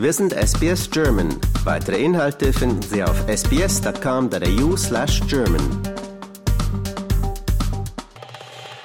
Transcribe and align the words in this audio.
Wir 0.00 0.14
sind 0.14 0.32
SBS 0.32 0.90
German. 0.90 1.28
Weitere 1.62 2.02
Inhalte 2.02 2.54
finden 2.54 2.80
Sie 2.80 3.02
auf 3.02 3.28
sbs.com.au 3.28 4.74
slash 4.74 5.20
German. 5.28 5.60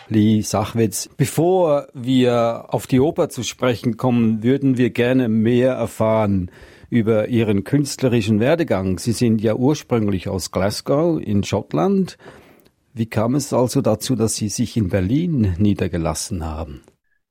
Lee 0.09 0.41
Sachwitz, 0.41 1.07
bevor 1.15 1.87
wir 1.93 2.65
auf 2.67 2.85
die 2.85 2.99
Oper 2.99 3.29
zu 3.29 3.43
sprechen 3.43 3.95
kommen, 3.95 4.43
würden 4.43 4.77
wir 4.77 4.89
gerne 4.89 5.29
mehr 5.29 5.71
erfahren 5.75 6.51
über 6.89 7.29
Ihren 7.29 7.63
künstlerischen 7.63 8.41
Werdegang. 8.41 8.99
Sie 8.99 9.13
sind 9.13 9.39
ja 9.39 9.55
ursprünglich 9.55 10.27
aus 10.27 10.51
Glasgow 10.51 11.21
in 11.21 11.45
Schottland. 11.45 12.17
Wie 12.93 13.05
kam 13.05 13.35
es 13.35 13.53
also 13.53 13.79
dazu, 13.79 14.17
dass 14.17 14.35
Sie 14.35 14.49
sich 14.49 14.75
in 14.75 14.89
Berlin 14.89 15.55
niedergelassen 15.59 16.43
haben? 16.43 16.83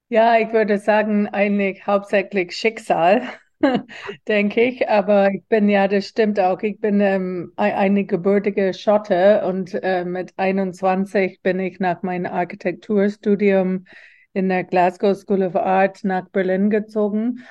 Ja, 0.09 0.39
ich 0.39 0.55
würde 0.55 0.79
sagen, 0.79 1.29
eigentlich 1.29 1.87
hauptsächlich 1.87 2.53
Schicksal, 2.57 3.25
denke 4.29 4.63
ich. 4.63 4.89
Aber 4.89 5.31
ich 5.31 5.45
bin 5.49 5.69
ja, 5.69 5.89
das 5.89 6.07
stimmt 6.07 6.39
auch. 6.41 6.61
Ich 6.63 6.81
bin 6.81 7.01
ähm, 7.01 7.53
eine 7.57 8.05
gebürtige 8.05 8.75
Schotte 8.75 9.45
und 9.47 9.75
äh, 9.83 10.05
mit 10.05 10.33
21 10.37 11.41
bin 11.43 11.61
ich 11.61 11.81
nach 11.81 12.03
meinem 12.03 12.33
Architekturstudium 12.33 13.87
in 14.33 14.49
der 14.49 14.65
Glasgow 14.65 15.17
School 15.17 15.43
of 15.43 15.57
Art 15.57 16.05
nach 16.05 16.29
Berlin 16.31 16.71
gezogen. 16.71 17.45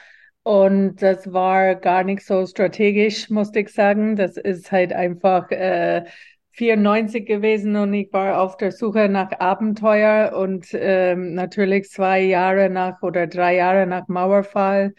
Und 0.44 1.02
das 1.02 1.32
war 1.32 1.76
gar 1.76 2.04
nicht 2.04 2.26
so 2.26 2.46
strategisch, 2.46 3.30
musste 3.30 3.62
ich 3.62 3.70
sagen. 3.70 4.18
Das 4.18 4.36
ist 4.36 4.72
halt 4.72 4.92
einfach 4.92 5.50
äh, 5.52 6.04
94 6.52 7.26
gewesen 7.26 7.76
und 7.78 7.94
ich 7.94 8.12
war 8.14 8.42
auf 8.42 8.58
der 8.58 8.72
Suche 8.72 9.10
nach 9.10 9.32
Abenteuer 9.40 10.34
und 10.38 10.68
ähm, 10.74 11.34
natürlich 11.34 11.90
zwei 11.90 12.22
Jahre 12.22 12.70
nach 12.70 13.02
oder 13.02 13.26
drei 13.28 13.56
Jahre 13.56 13.88
nach 13.88 14.08
Mauerfall 14.08 14.94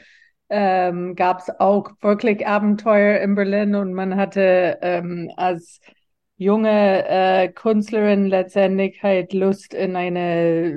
ähm, 0.51 1.15
gab 1.17 1.41
es 1.41 1.51
auch 1.61 1.91
wirklich 2.01 2.47
Abenteuer 2.47 3.21
in 3.21 3.35
Berlin 3.35 3.75
und 3.75 3.95
man 3.95 4.17
hatte 4.17 4.79
ähm, 4.83 5.31
als 5.37 5.81
junge 6.37 7.07
äh, 7.09 7.49
Künstlerin 7.49 8.27
letztendlich 8.27 9.03
halt 9.03 9.33
Lust 9.33 9.73
in 9.75 9.97
eine 9.97 10.71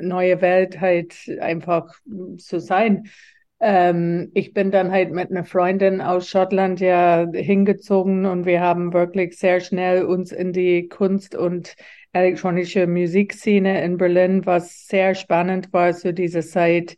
neue 0.00 0.40
Welt 0.40 0.80
halt 0.80 1.14
einfach 1.40 1.94
zu 2.38 2.58
sein. 2.60 3.04
Ähm, 3.60 4.30
ich 4.34 4.52
bin 4.52 4.70
dann 4.70 4.90
halt 4.90 5.12
mit 5.12 5.30
einer 5.30 5.44
Freundin 5.44 6.00
aus 6.00 6.28
Schottland 6.28 6.80
ja 6.80 7.26
hingezogen 7.32 8.26
und 8.26 8.44
wir 8.46 8.60
haben 8.60 8.92
wirklich 8.92 9.38
sehr 9.38 9.60
schnell 9.60 10.04
uns 10.04 10.32
in 10.32 10.52
die 10.52 10.88
Kunst- 10.88 11.34
und 11.36 11.74
elektronische 12.12 12.86
Musikszene 12.86 13.82
in 13.84 13.96
Berlin, 13.96 14.44
was 14.46 14.86
sehr 14.86 15.14
spannend 15.14 15.72
war 15.72 15.92
zu 15.94 16.12
dieser 16.12 16.42
Zeit, 16.42 16.96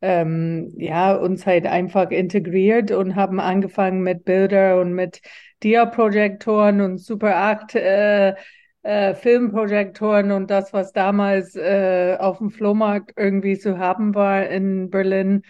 ähm, 0.00 0.72
ja, 0.76 1.14
uns 1.14 1.46
halt 1.46 1.66
einfach 1.66 2.10
integriert 2.10 2.90
und 2.90 3.16
haben 3.16 3.40
angefangen 3.40 4.02
mit 4.02 4.24
Bilder 4.24 4.80
und 4.80 4.92
mit 4.92 5.20
Dia-Projektoren 5.62 6.80
und 6.80 6.98
Super 6.98 7.36
8 7.36 7.74
äh, 7.74 8.34
äh, 8.82 9.14
Filmprojektoren 9.14 10.30
und 10.32 10.50
das, 10.50 10.72
was 10.72 10.92
damals 10.92 11.56
äh, 11.56 12.16
auf 12.18 12.38
dem 12.38 12.50
Flohmarkt 12.50 13.12
irgendwie 13.16 13.58
zu 13.58 13.78
haben 13.78 14.14
war 14.14 14.46
in 14.46 14.90
Berlin 14.90 15.42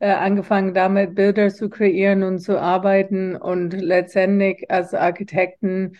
äh, 0.00 0.10
angefangen 0.10 0.74
damit, 0.74 1.14
Bilder 1.14 1.50
zu 1.50 1.68
kreieren 1.68 2.22
und 2.22 2.40
zu 2.40 2.58
arbeiten. 2.58 3.36
Und 3.36 3.72
letztendlich 3.74 4.70
als 4.70 4.94
Architekten 4.94 5.92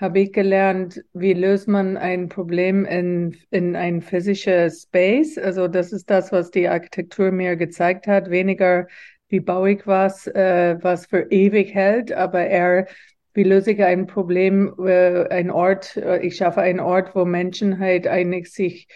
habe 0.00 0.20
ich 0.20 0.32
gelernt, 0.32 1.02
wie 1.12 1.34
löst 1.34 1.68
man 1.68 1.96
ein 1.96 2.28
Problem 2.28 2.84
in, 2.84 3.36
in 3.50 3.76
ein 3.76 4.00
physischer 4.00 4.70
Space. 4.70 5.38
Also 5.38 5.68
das 5.68 5.92
ist 5.92 6.10
das, 6.10 6.32
was 6.32 6.50
die 6.50 6.68
Architektur 6.68 7.30
mir 7.30 7.56
gezeigt 7.56 8.06
hat. 8.06 8.30
Weniger, 8.30 8.86
wie 9.28 9.40
baue 9.40 9.72
ich 9.72 9.86
was, 9.86 10.26
äh, 10.26 10.76
was 10.80 11.06
für 11.06 11.30
ewig 11.30 11.74
hält, 11.74 12.12
aber 12.12 12.46
eher, 12.46 12.86
wie 13.34 13.44
löse 13.44 13.72
ich 13.72 13.82
ein 13.82 14.06
Problem, 14.06 14.74
äh, 14.84 15.28
ein 15.28 15.50
Ort, 15.50 15.96
äh, 15.96 16.20
ich 16.20 16.36
schaffe 16.36 16.60
einen 16.60 16.80
Ort, 16.80 17.14
wo 17.14 17.24
Menschen 17.24 17.78
halt 17.78 18.06
eigentlich 18.06 18.52
sich 18.52 18.88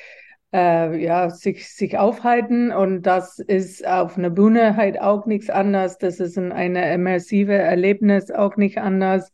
äh, 0.53 0.97
ja, 1.03 1.31
sich, 1.31 1.69
sich 1.75 1.99
aufhalten. 1.99 2.73
Und 2.73 3.03
das 3.03 3.39
ist 3.39 3.87
auf 3.87 4.17
einer 4.17 4.31
Bühne 4.31 4.77
halt 4.77 5.01
auch 5.01 5.27
nichts 5.27 5.51
anders. 5.51 5.99
Das 5.99 6.21
ist 6.21 6.37
in 6.37 6.53
einer 6.53 6.91
immersive 6.93 7.55
Erlebnis 7.55 8.31
auch 8.31 8.57
nicht 8.57 8.79
anders. 8.79 9.33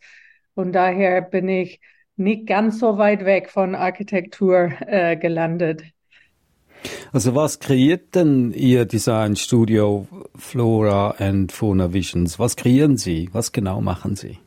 Und 0.54 0.72
daher 0.72 1.22
bin 1.22 1.48
ich 1.48 1.80
nicht 2.16 2.46
ganz 2.46 2.78
so 2.78 2.98
weit 2.98 3.24
weg 3.24 3.50
von 3.50 3.74
Architektur 3.74 4.72
äh, 4.86 5.16
gelandet. 5.16 5.82
Also 7.12 7.34
was 7.34 7.60
kreiert 7.60 8.14
denn 8.14 8.52
Ihr 8.52 8.84
Designstudio 8.84 10.06
Flora 10.36 11.14
and 11.18 11.50
Fauna 11.50 11.92
Visions? 11.92 12.38
Was 12.38 12.56
kreieren 12.56 12.96
Sie? 12.96 13.30
Was 13.32 13.52
genau 13.52 13.80
machen 13.80 14.16
Sie? 14.16 14.38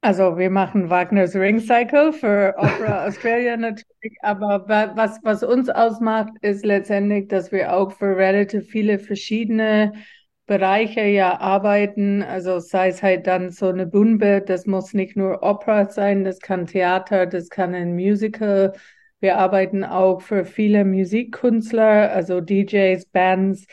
Also 0.00 0.36
wir 0.36 0.50
machen 0.50 0.90
Wagner's 0.90 1.36
Ring 1.36 1.60
Cycle 1.60 2.12
für 2.12 2.54
Opera 2.58 3.06
Australia 3.06 3.56
natürlich, 3.56 4.16
aber 4.22 4.64
was, 4.66 5.20
was 5.22 5.44
uns 5.44 5.68
ausmacht, 5.68 6.32
ist 6.40 6.64
letztendlich, 6.64 7.28
dass 7.28 7.52
wir 7.52 7.72
auch 7.72 7.92
für 7.92 8.16
relativ 8.16 8.68
viele 8.68 8.98
verschiedene 8.98 9.92
Bereiche 10.46 11.02
ja 11.02 11.40
arbeiten. 11.40 12.22
Also 12.22 12.58
sei 12.58 12.88
es 12.88 13.02
halt 13.02 13.26
dann 13.26 13.50
so 13.50 13.68
eine 13.68 13.86
Bühnenbild, 13.86 14.48
das 14.48 14.66
muss 14.66 14.92
nicht 14.94 15.16
nur 15.16 15.42
Opera 15.42 15.88
sein, 15.88 16.24
das 16.24 16.40
kann 16.40 16.66
Theater, 16.66 17.26
das 17.26 17.48
kann 17.48 17.74
ein 17.74 17.94
Musical. 17.94 18.72
Wir 19.20 19.38
arbeiten 19.38 19.84
auch 19.84 20.20
für 20.20 20.44
viele 20.44 20.84
Musikkünstler, 20.84 22.10
also 22.12 22.40
DJs, 22.40 23.06
Bands, 23.06 23.66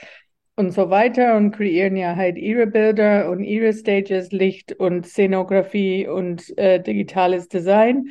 und 0.59 0.71
so 0.73 0.89
weiter 0.89 1.37
und 1.37 1.51
kreieren 1.51 1.95
ja 1.95 2.17
halt 2.17 2.37
ihre 2.37 2.67
Bilder 2.67 3.29
und 3.31 3.43
ihre 3.43 3.71
Stages, 3.71 4.33
Licht 4.33 4.73
und 4.73 5.07
Szenografie 5.07 6.05
und 6.05 6.55
äh, 6.57 6.83
digitales 6.83 7.47
Design. 7.47 8.09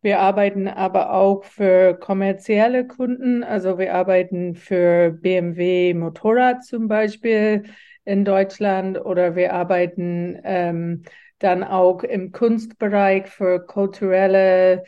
Wir 0.00 0.20
arbeiten 0.20 0.68
aber 0.68 1.12
auch 1.12 1.42
für 1.42 1.94
kommerzielle 1.98 2.86
Kunden. 2.86 3.42
Also 3.42 3.78
wir 3.78 3.94
arbeiten 3.94 4.54
für 4.54 5.10
BMW 5.10 5.92
Motorrad 5.92 6.64
zum 6.64 6.86
Beispiel 6.86 7.64
in 8.08 8.24
Deutschland 8.24 9.04
oder 9.04 9.36
wir 9.36 9.52
arbeiten 9.52 10.40
ähm, 10.42 11.02
dann 11.38 11.62
auch 11.62 12.02
im 12.02 12.32
Kunstbereich 12.32 13.28
für 13.28 13.60
kulturelle 13.64 14.82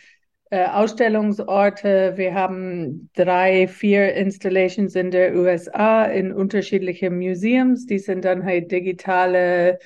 äh, 0.48 0.64
Ausstellungsorte. 0.64 2.14
Wir 2.16 2.32
haben 2.34 3.10
drei, 3.14 3.68
vier 3.68 4.14
Installations 4.14 4.94
in 4.94 5.10
der 5.10 5.36
USA 5.36 6.04
in 6.04 6.32
unterschiedlichen 6.32 7.18
Museums. 7.18 7.84
Die 7.84 7.98
sind 7.98 8.24
dann 8.24 8.42
halt 8.42 8.72
digitale, 8.72 9.78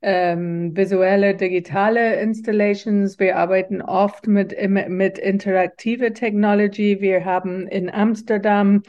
ähm, 0.00 0.74
visuelle, 0.74 1.36
digitale 1.36 2.20
Installations. 2.22 3.18
Wir 3.18 3.36
arbeiten 3.36 3.82
oft 3.82 4.26
mit, 4.26 4.56
mit 4.88 5.18
interaktive 5.18 6.14
Technology. 6.14 7.02
Wir 7.02 7.26
haben 7.26 7.68
in 7.68 7.90
Amsterdam 7.90 8.82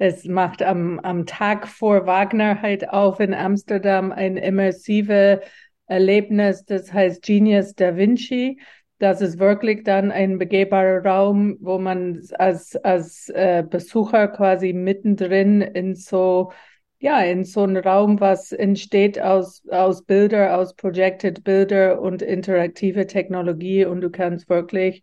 es 0.00 0.24
macht 0.24 0.62
am, 0.62 0.98
am 1.00 1.26
Tag 1.26 1.68
vor 1.68 2.06
Wagner 2.06 2.62
halt 2.62 2.88
auf 2.88 3.20
in 3.20 3.34
Amsterdam 3.34 4.12
ein 4.12 4.38
immersive 4.38 5.42
Erlebnis, 5.86 6.64
das 6.64 6.90
heißt 6.90 7.22
Genius 7.22 7.74
da 7.74 7.96
Vinci. 7.96 8.58
Das 8.98 9.20
ist 9.20 9.38
wirklich 9.38 9.84
dann 9.84 10.10
ein 10.10 10.38
begehbarer 10.38 11.04
Raum, 11.04 11.58
wo 11.60 11.78
man 11.78 12.22
als, 12.38 12.76
als 12.76 13.28
äh, 13.28 13.62
Besucher 13.68 14.28
quasi 14.28 14.72
mittendrin 14.72 15.60
in 15.60 15.94
so, 15.94 16.50
ja, 16.98 17.20
in 17.20 17.44
so 17.44 17.64
einem 17.64 17.82
Raum, 17.82 18.20
was 18.20 18.52
entsteht 18.52 19.20
aus, 19.20 19.62
aus 19.68 20.06
Bilder, 20.06 20.56
aus 20.56 20.76
Projected 20.76 21.44
Bilder 21.44 22.00
und 22.00 22.22
interaktive 22.22 23.06
Technologie. 23.06 23.84
Und 23.84 24.00
du 24.00 24.08
kannst 24.08 24.48
wirklich 24.48 25.02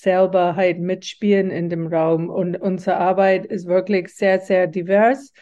selber 0.00 0.56
halt 0.56 0.78
mitspielen 0.78 1.50
in 1.50 1.68
dem 1.68 1.86
Raum. 1.86 2.28
Und 2.30 2.60
unsere 2.60 2.96
Arbeit 2.96 3.46
ist 3.46 3.66
wirklich 3.66 4.14
sehr, 4.14 4.40
sehr 4.40 4.66
divers 4.66 5.32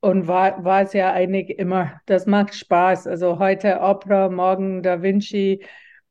und 0.00 0.26
war, 0.26 0.82
es 0.82 0.92
ja 0.92 1.12
eigentlich 1.12 1.58
immer. 1.58 2.00
Das 2.06 2.26
macht 2.26 2.54
Spaß. 2.54 3.06
Also 3.06 3.38
heute 3.38 3.80
Opera, 3.80 4.28
morgen 4.28 4.82
Da 4.82 5.02
Vinci, 5.02 5.64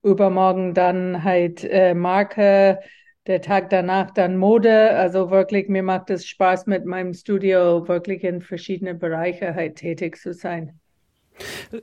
übermorgen 0.04 0.74
dann 0.74 1.24
halt 1.24 1.64
äh, 1.64 1.94
Marke, 1.94 2.80
der 3.28 3.42
Tag 3.42 3.70
danach 3.70 4.12
dann 4.12 4.38
Mode. 4.38 4.92
Also 4.92 5.30
wirklich, 5.30 5.68
mir 5.68 5.84
macht 5.84 6.10
es 6.10 6.26
Spaß, 6.28 6.68
mit 6.68 6.86
meinem 6.86 7.14
Studio 7.14 7.88
wirklich 7.88 8.24
in 8.24 8.42
verschiedene 8.42 8.96
Bereiche 8.96 9.54
halt 9.56 9.76
tätig 9.76 10.18
zu 10.18 10.34
sein. 10.34 10.80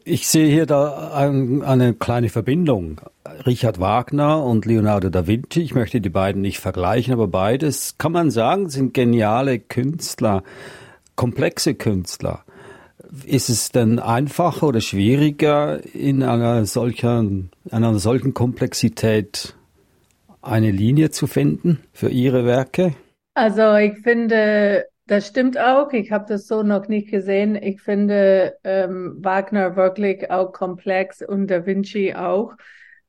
Ich 0.04 0.28
sehe 0.28 0.48
hier 0.48 0.66
da 0.66 1.12
ein, 1.14 1.62
eine 1.62 1.94
kleine 1.94 2.28
Verbindung. 2.28 3.00
Richard 3.46 3.80
Wagner 3.80 4.42
und 4.42 4.66
Leonardo 4.66 5.10
da 5.10 5.26
Vinci. 5.26 5.60
Ich 5.62 5.74
möchte 5.74 6.00
die 6.00 6.10
beiden 6.10 6.42
nicht 6.42 6.58
vergleichen, 6.58 7.12
aber 7.12 7.28
beides, 7.28 7.96
kann 7.98 8.12
man 8.12 8.30
sagen, 8.30 8.68
sind 8.68 8.94
geniale 8.94 9.58
Künstler, 9.58 10.42
komplexe 11.16 11.74
Künstler. 11.74 12.44
Ist 13.24 13.48
es 13.48 13.70
denn 13.70 13.98
einfacher 13.98 14.68
oder 14.68 14.80
schwieriger, 14.80 15.80
in 15.94 16.22
einer 16.22 16.66
solchen, 16.66 17.50
einer 17.70 17.98
solchen 17.98 18.34
Komplexität 18.34 19.54
eine 20.42 20.70
Linie 20.70 21.10
zu 21.10 21.26
finden 21.26 21.80
für 21.92 22.08
Ihre 22.08 22.44
Werke? 22.44 22.94
Also 23.34 23.76
ich 23.76 23.98
finde, 24.02 24.84
Das 25.08 25.26
stimmt 25.26 25.56
auch. 25.58 25.90
Ich 25.94 26.12
habe 26.12 26.26
das 26.28 26.46
so 26.46 26.62
noch 26.62 26.86
nicht 26.86 27.10
gesehen. 27.10 27.56
Ich 27.56 27.80
finde 27.80 28.58
ähm, 28.62 29.16
Wagner 29.20 29.74
wirklich 29.74 30.30
auch 30.30 30.52
komplex 30.52 31.22
und 31.22 31.46
Da 31.46 31.64
Vinci 31.64 32.14
auch. 32.14 32.52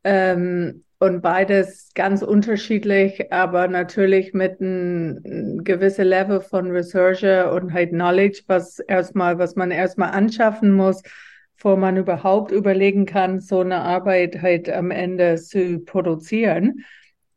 Ähm, 0.05 0.85
und 0.99 1.21
beides 1.21 1.91
ganz 1.95 2.21
unterschiedlich, 2.21 3.33
aber 3.33 3.67
natürlich 3.67 4.33
mit 4.33 4.61
einem 4.61 5.21
ein 5.25 5.63
gewissen 5.65 6.05
Level 6.05 6.39
von 6.39 6.71
Research 6.71 7.23
und 7.51 7.73
halt 7.73 7.89
Knowledge, 7.89 8.43
was 8.47 8.79
erstmal, 8.79 9.37
was 9.37 9.57
man 9.57 9.71
erstmal 9.71 10.11
anschaffen 10.11 10.71
muss, 10.71 11.01
bevor 11.57 11.75
man 11.75 11.97
überhaupt 11.97 12.51
überlegen 12.51 13.05
kann, 13.05 13.41
so 13.41 13.59
eine 13.59 13.81
Arbeit 13.81 14.41
halt 14.41 14.69
am 14.69 14.91
Ende 14.91 15.35
zu 15.35 15.79
produzieren. 15.79 16.85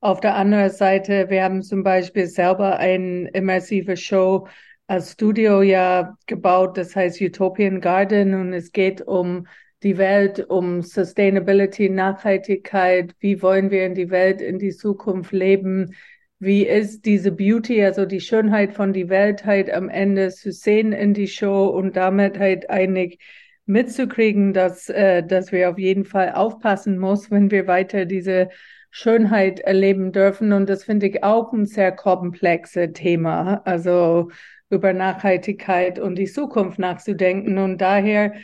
Auf 0.02 0.18
der 0.18 0.34
anderen 0.34 0.68
Seite, 0.68 1.30
wir 1.30 1.44
haben 1.44 1.62
zum 1.62 1.84
Beispiel 1.84 2.26
selber 2.26 2.76
eine 2.78 3.28
immersive 3.28 3.96
Show 3.96 4.48
als 4.88 5.12
Studio 5.12 5.62
ja 5.62 6.16
gebaut, 6.26 6.76
das 6.76 6.96
heißt 6.96 7.20
Utopian 7.20 7.80
Garden. 7.80 8.34
Und 8.34 8.52
es 8.52 8.72
geht 8.72 9.02
um 9.02 9.46
die 9.84 9.98
Welt, 9.98 10.44
um 10.50 10.82
Sustainability, 10.82 11.88
Nachhaltigkeit, 11.88 13.14
wie 13.20 13.42
wollen 13.42 13.70
wir 13.70 13.86
in 13.86 13.94
die 13.94 14.10
Welt, 14.10 14.40
in 14.40 14.58
die 14.58 14.72
Zukunft 14.72 15.30
leben, 15.30 15.94
wie 16.40 16.66
ist 16.66 17.06
diese 17.06 17.30
Beauty, 17.30 17.84
also 17.84 18.04
die 18.04 18.20
Schönheit 18.20 18.72
von 18.72 18.92
die 18.92 19.08
Welt 19.08 19.44
halt 19.44 19.70
am 19.70 19.88
Ende 19.88 20.30
zu 20.30 20.50
sehen 20.50 20.92
in 20.92 21.14
die 21.14 21.28
Show 21.28 21.66
und 21.66 21.94
damit 21.94 22.40
halt 22.40 22.68
eigentlich 22.70 23.20
mitzukriegen, 23.66 24.52
dass, 24.52 24.88
äh, 24.88 25.22
dass 25.22 25.52
wir 25.52 25.70
auf 25.70 25.78
jeden 25.78 26.04
Fall 26.04 26.32
aufpassen 26.32 26.98
muss, 26.98 27.30
wenn 27.30 27.52
wir 27.52 27.68
weiter 27.68 28.04
diese 28.04 28.48
Schönheit 28.92 29.60
erleben 29.60 30.12
dürfen. 30.12 30.52
Und 30.52 30.68
das 30.68 30.84
finde 30.84 31.06
ich 31.08 31.24
auch 31.24 31.52
ein 31.52 31.66
sehr 31.66 31.92
komplexes 31.92 32.92
Thema, 32.92 33.62
also 33.64 34.30
über 34.70 34.92
Nachhaltigkeit 34.92 35.98
und 35.98 36.16
die 36.16 36.26
Zukunft 36.26 36.78
nachzudenken. 36.78 37.58
Und 37.58 37.78
daher 37.78 38.34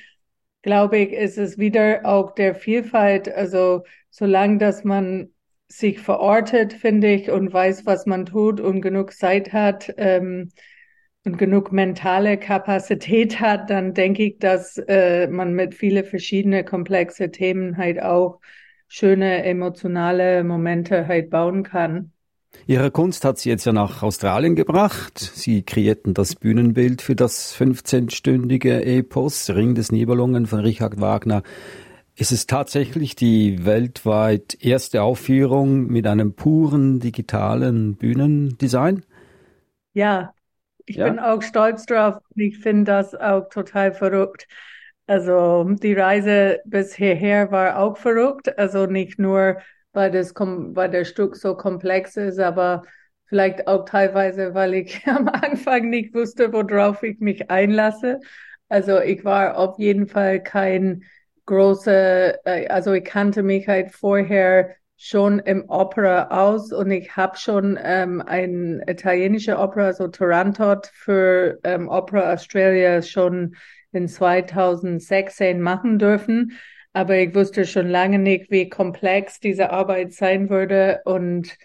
glaube 0.63 0.99
ich, 0.99 1.13
ist 1.13 1.39
es 1.39 1.59
wieder 1.59 2.01
auch 2.05 2.33
der 2.35 2.55
Vielfalt, 2.55 3.29
also 3.29 3.85
solange 4.11 4.59
dass 4.59 4.85
man 4.85 5.31
sich 5.69 6.01
verortet, 6.01 6.73
finde 6.73 7.09
ich, 7.09 7.31
und 7.31 7.53
weiß, 7.53 7.85
was 7.85 8.07
man 8.07 8.25
tut 8.25 8.59
und 8.59 8.81
genug 8.81 9.13
Zeit 9.13 9.53
hat 9.53 9.93
ähm, 9.99 10.51
und 11.25 11.37
genug 11.37 11.73
mentale 11.73 12.39
Kapazität 12.39 13.39
hat, 13.39 13.69
dann 13.69 13.93
denke 13.93 14.23
ich, 14.25 14.39
dass 14.39 14.79
äh, 14.79 15.27
man 15.29 15.53
mit 15.53 15.75
viele 15.75 16.05
verschiedene 16.05 16.65
komplexe 16.65 17.31
Themen 17.31 17.77
halt 17.77 18.03
auch 18.03 18.41
schöne 18.89 19.45
emotionale 19.45 20.43
Momente 20.45 21.07
halt 21.07 21.31
bauen 21.31 21.63
kann. 21.63 22.13
Ihre 22.67 22.91
Kunst 22.91 23.25
hat 23.25 23.39
Sie 23.39 23.51
jetzt 23.51 23.65
ja 23.67 23.73
nach 23.73 24.03
Australien 24.03 24.57
gebracht. 24.57 25.19
Sie 25.19 25.63
kreierten 25.63 26.15
das 26.15 26.35
Bühnenbild 26.35 27.03
für 27.03 27.15
das 27.15 27.55
15-stündige 27.55 28.83
Epos 28.83 29.51
Ring 29.51 29.75
des 29.75 29.93
Nibelungen 29.93 30.47
von 30.47 30.61
Richard 30.61 31.01
Wagner. 31.01 31.43
Ist 32.17 32.33
es 32.33 32.47
tatsächlich 32.47 33.15
die 33.15 33.65
weltweit 33.65 34.59
erste 34.61 35.03
Aufführung 35.03 35.87
mit 35.87 36.07
einem 36.07 36.35
puren 36.35 36.99
digitalen 37.01 37.97
Bühnendesign? 37.97 39.05
Ja, 39.93 40.35
ich 40.85 40.97
ja? 40.97 41.05
bin 41.05 41.19
auch 41.19 41.43
stolz 41.43 41.87
drauf. 41.87 42.17
Ich 42.35 42.59
finde 42.59 42.85
das 42.85 43.15
auch 43.15 43.49
total 43.51 43.93
verrückt. 43.93 44.49
Also 45.09 45.65
die 45.65 45.95
Reise 45.95 46.61
bis 46.67 46.95
hierher 46.95 47.51
war 47.51 47.79
auch 47.79 47.97
verrückt. 47.97 48.59
Also 48.59 48.87
nicht 48.87 49.19
nur, 49.19 49.59
weil 49.93 50.11
das 50.11 50.35
weil 50.37 50.91
der 50.91 51.05
Stück 51.07 51.35
so 51.37 51.57
komplex 51.57 52.17
ist, 52.19 52.39
aber 52.39 52.85
vielleicht 53.27 53.67
auch 53.69 53.85
teilweise, 53.87 54.55
weil 54.55 54.75
ich 54.75 55.03
am 55.09 55.29
Anfang 55.29 55.89
nicht 55.91 56.15
wusste, 56.15 56.53
worauf 56.53 57.03
ich 57.03 57.21
mich 57.21 57.51
einlasse. 57.51 58.21
Also 58.69 59.01
ich 59.01 59.25
war 59.25 59.57
auf 59.57 59.79
jeden 59.79 60.09
Fall 60.09 60.43
kein 60.43 61.05
großer, 61.47 62.47
äh, 62.47 62.69
also 62.69 62.93
ich 62.93 63.05
kannte 63.05 63.43
mich 63.43 63.67
halt 63.67 63.93
vorher 63.93 64.77
schon 64.99 65.39
im 65.39 65.65
Opera 65.71 66.25
aus 66.47 66.73
und 66.73 66.91
ich 66.91 67.17
habe 67.17 67.37
schon 67.39 67.79
ähm, 67.83 68.21
ein 68.27 68.83
italienische 68.87 69.57
Opera, 69.59 69.93
so 69.95 70.09
Toronto 70.09 70.77
für 70.93 71.59
ähm, 71.65 71.89
Opera 71.89 72.33
Australia 72.35 73.01
schon 73.01 73.55
in 73.93 74.09
2016 74.09 75.61
machen 75.61 75.99
dürfen. 75.99 76.53
Aber 76.93 77.17
ich 77.17 77.35
wusste 77.35 77.65
schon 77.65 77.89
lange 77.89 78.19
nicht, 78.19 78.51
wie 78.51 78.69
komplex 78.69 79.41
diese 79.41 79.71
Arbeit 79.71 80.13
sein 80.13 80.51
würde. 80.51 81.01
Und 81.05 81.57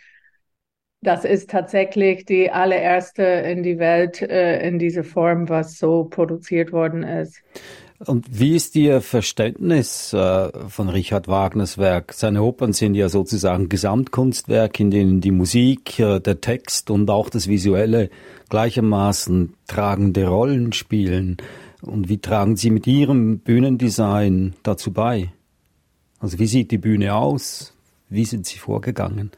das 1.02 1.26
ist 1.26 1.50
tatsächlich 1.50 2.26
die 2.26 2.52
allererste 2.52 3.24
in 3.24 3.64
die 3.64 3.78
Welt 3.78 4.22
äh, 4.22 4.66
in 4.66 4.80
dieser 4.80 5.04
Form, 5.04 5.50
was 5.50 5.78
so 5.78 6.06
produziert 6.06 6.72
worden 6.72 7.04
ist. 7.04 7.42
Und 8.06 8.26
wie 8.30 8.56
ist 8.56 8.76
Ihr 8.76 9.02
Verständnis 9.02 10.14
äh, 10.14 10.50
von 10.68 10.90
Richard 10.90 11.28
Wagners 11.28 11.78
Werk? 11.78 12.14
Seine 12.14 12.44
Opern 12.44 12.74
sind 12.74 12.96
ja 12.96 13.08
sozusagen 13.08 13.70
Gesamtkunstwerke, 13.70 14.84
in 14.84 14.92
denen 14.92 15.22
die 15.22 15.32
Musik, 15.32 16.00
äh, 16.00 16.20
der 16.20 16.42
Text 16.42 16.90
und 16.90 17.10
auch 17.10 17.30
das 17.30 17.48
Visuelle 17.48 18.10
gleichermaßen 18.50 19.54
tragende 19.68 20.28
Rollen 20.28 20.74
spielen. 20.74 21.38
Und 21.86 22.08
wie 22.08 22.20
tragen 22.20 22.56
Sie 22.56 22.70
mit 22.70 22.88
Ihrem 22.88 23.40
Bühnendesign 23.40 24.56
dazu 24.64 24.94
bei? 24.94 25.32
Also 26.20 26.40
wie 26.40 26.48
sieht 26.48 26.72
die 26.72 26.78
Bühne 26.78 27.14
aus? 27.14 27.78
Wie 28.10 28.26
sind 28.26 28.46
Sie 28.46 28.58
vorgegangen? 28.58 29.32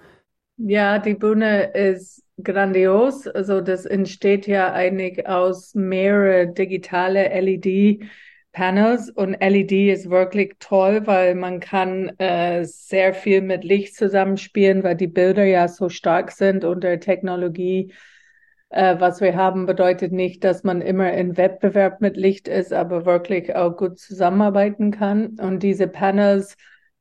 Ja, 0.57 1.00
die 1.00 1.15
Bühne 1.15 1.71
ist 1.74 2.24
grandios. 2.42 3.27
Also 3.27 3.62
das 3.62 3.86
entsteht 3.86 4.45
ja 4.45 4.71
eigentlich 4.74 5.27
aus 5.27 5.74
mehrere 5.74 6.47
digitale 6.53 7.30
LED 7.30 8.06
Panels 8.51 9.09
und 9.09 9.33
LED 9.42 9.92
ist 9.92 10.09
wirklich 10.09 10.53
toll, 10.59 11.06
weil 11.07 11.36
man 11.36 11.59
kann 11.59 12.18
äh, 12.19 12.63
sehr 12.63 13.13
viel 13.13 13.42
mit 13.42 13.65
Licht 13.65 13.95
zusammenspielen, 13.95 14.81
weil 14.81 14.95
die 14.95 15.07
Bilder 15.07 15.44
ja 15.44 15.68
so 15.68 15.89
stark 15.89 16.31
sind 16.31 16.63
und 16.63 16.81
der 16.81 17.01
Technologie 17.01 17.92
äh, 18.69 19.00
was 19.00 19.21
wir 19.21 19.35
haben, 19.35 19.65
bedeutet 19.65 20.12
nicht, 20.12 20.44
dass 20.44 20.63
man 20.63 20.81
immer 20.81 21.13
in 21.13 21.38
Wettbewerb 21.38 22.01
mit 22.01 22.17
Licht 22.17 22.47
ist, 22.47 22.73
aber 22.73 23.06
wirklich 23.06 23.56
auch 23.56 23.75
gut 23.77 24.00
zusammenarbeiten 24.00 24.91
kann. 24.91 25.38
Und 25.39 25.63
diese 25.63 25.88
Panels, 25.88 26.57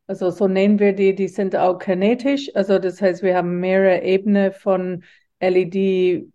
also 0.06 0.30
so 0.30 0.48
nennen 0.48 0.78
wir 0.78 0.92
die, 0.94 1.14
die 1.14 1.28
sind 1.28 1.56
auch 1.56 1.78
kinetisch. 1.78 2.50
Also 2.54 2.78
das 2.78 3.00
heißt, 3.00 3.22
wir 3.22 3.36
haben 3.36 3.60
mehrere 3.60 4.02
Ebenen 4.02 4.52
von 4.52 5.04
LED 5.40 6.26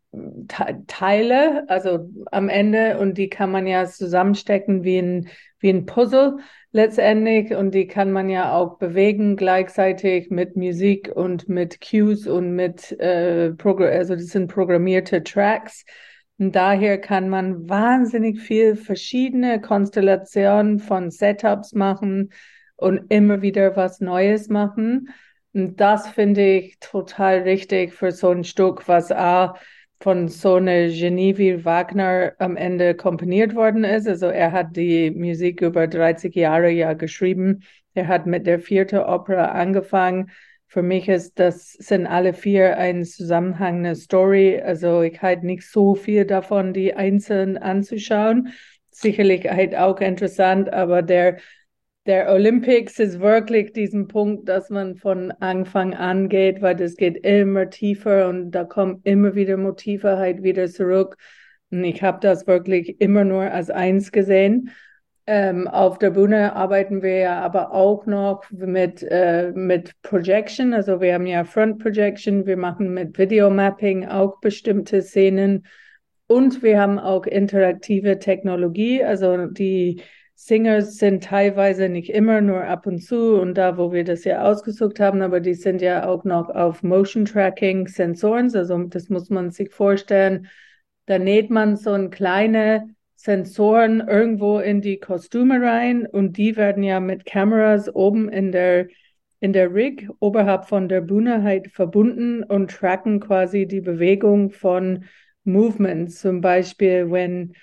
Teile, 0.87 1.69
also 1.69 2.09
am 2.31 2.49
Ende, 2.49 2.97
und 2.97 3.17
die 3.17 3.29
kann 3.29 3.51
man 3.51 3.67
ja 3.67 3.85
zusammenstecken 3.85 4.83
wie 4.83 4.97
ein, 4.97 5.29
wie 5.59 5.69
ein 5.69 5.85
Puzzle 5.85 6.37
letztendlich 6.71 7.53
und 7.53 7.75
die 7.75 7.87
kann 7.87 8.11
man 8.11 8.29
ja 8.29 8.53
auch 8.53 8.77
bewegen 8.77 9.35
gleichzeitig 9.35 10.29
mit 10.29 10.55
Musik 10.55 11.11
und 11.13 11.47
mit 11.49 11.79
Cues 11.81 12.27
und 12.27 12.55
mit 12.55 12.91
äh, 12.99 13.51
Progr 13.51 13.89
also 13.89 14.15
das 14.15 14.27
sind 14.27 14.47
programmierte 14.51 15.23
Tracks. 15.23 15.85
Und 16.39 16.55
daher 16.55 16.99
kann 16.99 17.27
man 17.27 17.67
wahnsinnig 17.69 18.39
viel 18.39 18.75
verschiedene 18.75 19.59
Konstellationen 19.59 20.79
von 20.79 21.11
Setups 21.11 21.73
machen 21.73 22.31
und 22.77 23.11
immer 23.11 23.41
wieder 23.41 23.75
was 23.75 23.99
Neues 23.99 24.47
machen. 24.47 25.09
Und 25.53 25.81
das 25.81 26.07
finde 26.07 26.45
ich 26.45 26.79
total 26.79 27.39
richtig 27.39 27.93
für 27.93 28.11
so 28.11 28.29
ein 28.29 28.45
Stück, 28.45 28.87
was 28.87 29.11
auch 29.11 29.55
von 30.01 30.29
so 30.29 30.55
einer 30.55 30.87
Genie 30.87 31.37
wie 31.37 31.65
Wagner 31.65 32.33
am 32.39 32.55
Ende 32.55 32.95
komponiert 32.95 33.55
worden 33.55 33.83
ist. 33.83 34.07
Also 34.07 34.27
er 34.27 34.51
hat 34.51 34.75
die 34.75 35.11
Musik 35.11 35.61
über 35.61 35.87
30 35.87 36.33
Jahre 36.35 36.69
ja 36.69 36.93
geschrieben. 36.93 37.63
Er 37.93 38.07
hat 38.07 38.25
mit 38.25 38.47
der 38.47 38.59
vierten 38.59 38.99
Opera 38.99 39.45
angefangen. 39.51 40.31
Für 40.67 40.83
mich 40.83 41.09
ist 41.09 41.39
das, 41.39 41.73
sind 41.73 42.07
alle 42.07 42.33
vier 42.33 42.77
eine 42.77 43.03
zusammenhängende 43.03 43.95
Story. 43.95 44.61
Also 44.61 45.01
ich 45.01 45.21
halte 45.21 45.45
nicht 45.45 45.63
so 45.69 45.95
viel 45.95 46.25
davon, 46.25 46.73
die 46.73 46.93
einzeln 46.93 47.57
anzuschauen. 47.57 48.53
Sicherlich 48.91 49.49
halt 49.49 49.75
auch 49.75 49.99
interessant, 49.99 50.71
aber 50.71 51.01
der 51.01 51.39
der 52.09 52.31
Olympics 52.31 52.97
ist 52.97 53.19
wirklich 53.19 53.71
diesen 53.71 54.07
Punkt, 54.07 54.49
dass 54.49 54.71
man 54.71 54.95
von 54.95 55.29
Anfang 55.29 55.93
an 55.93 56.27
geht, 56.27 56.59
weil 56.59 56.75
das 56.75 56.95
geht 56.95 57.17
immer 57.23 57.69
tiefer 57.69 58.27
und 58.29 58.49
da 58.49 58.63
kommen 58.63 59.01
immer 59.03 59.35
wieder 59.35 59.57
Motive 59.57 60.17
halt 60.17 60.41
wieder 60.41 60.67
zurück. 60.67 61.17
Und 61.69 61.83
ich 61.83 62.01
habe 62.01 62.17
das 62.19 62.47
wirklich 62.47 62.99
immer 62.99 63.25
nur 63.25 63.43
als 63.43 63.69
eins 63.69 64.11
gesehen. 64.11 64.71
Ähm, 65.27 65.67
auf 65.67 65.99
der 65.99 66.09
Bühne 66.09 66.55
arbeiten 66.55 67.03
wir 67.03 67.15
ja 67.17 67.41
aber 67.41 67.73
auch 67.73 68.07
noch 68.07 68.41
mit, 68.49 69.03
äh, 69.03 69.51
mit 69.53 69.93
Projection. 70.01 70.73
Also 70.73 71.01
wir 71.01 71.13
haben 71.13 71.27
ja 71.27 71.43
Front 71.43 71.77
Projection, 71.77 72.47
wir 72.47 72.57
machen 72.57 72.91
mit 72.91 73.19
Videomapping 73.19 74.07
auch 74.07 74.39
bestimmte 74.39 75.03
Szenen 75.03 75.67
und 76.25 76.63
wir 76.63 76.79
haben 76.79 76.97
auch 76.97 77.27
interaktive 77.27 78.17
Technologie, 78.17 79.03
also 79.03 79.45
die 79.45 80.01
Singers 80.41 80.95
sind 80.97 81.25
teilweise 81.25 81.89
nicht 81.89 82.09
immer 82.09 82.39
nur 82.39 82.63
ab 82.63 82.87
und 82.87 82.99
zu 83.03 83.41
und 83.41 83.55
da, 83.55 83.77
wo 83.77 83.91
wir 83.91 84.05
das 84.05 84.23
ja 84.23 84.41
ausgesucht 84.43 85.01
haben, 85.01 85.21
aber 85.21 85.41
die 85.41 85.53
sind 85.53 85.81
ja 85.81 86.07
auch 86.07 86.23
noch 86.23 86.49
auf 86.49 86.81
Motion 86.81 87.25
Tracking 87.25 87.89
Sensoren. 87.89 88.49
Also 88.55 88.81
das 88.85 89.09
muss 89.09 89.29
man 89.29 89.51
sich 89.51 89.69
vorstellen. 89.69 90.47
Da 91.07 91.19
näht 91.19 91.49
man 91.49 91.75
so 91.75 91.91
ein 91.91 92.09
kleine 92.09 92.87
Sensoren 93.15 93.99
irgendwo 93.99 94.59
in 94.59 94.79
die 94.79 94.97
Kostüme 94.97 95.61
rein 95.61 96.05
und 96.07 96.37
die 96.37 96.55
werden 96.55 96.83
ja 96.83 97.01
mit 97.01 97.25
Kameras 97.25 97.93
oben 97.93 98.29
in 98.29 98.53
der 98.53 98.87
in 99.41 99.51
der 99.51 99.73
Rig 99.73 100.09
oberhalb 100.19 100.65
von 100.69 100.87
der 100.87 101.01
Bühne 101.01 101.43
halt 101.43 101.69
verbunden 101.69 102.43
und 102.43 102.71
tracken 102.71 103.19
quasi 103.19 103.67
die 103.67 103.81
Bewegung 103.81 104.51
von 104.51 105.03
Movements. 105.43 106.19
Zum 106.21 106.39
Beispiel, 106.39 107.11
wenn, 107.11 107.55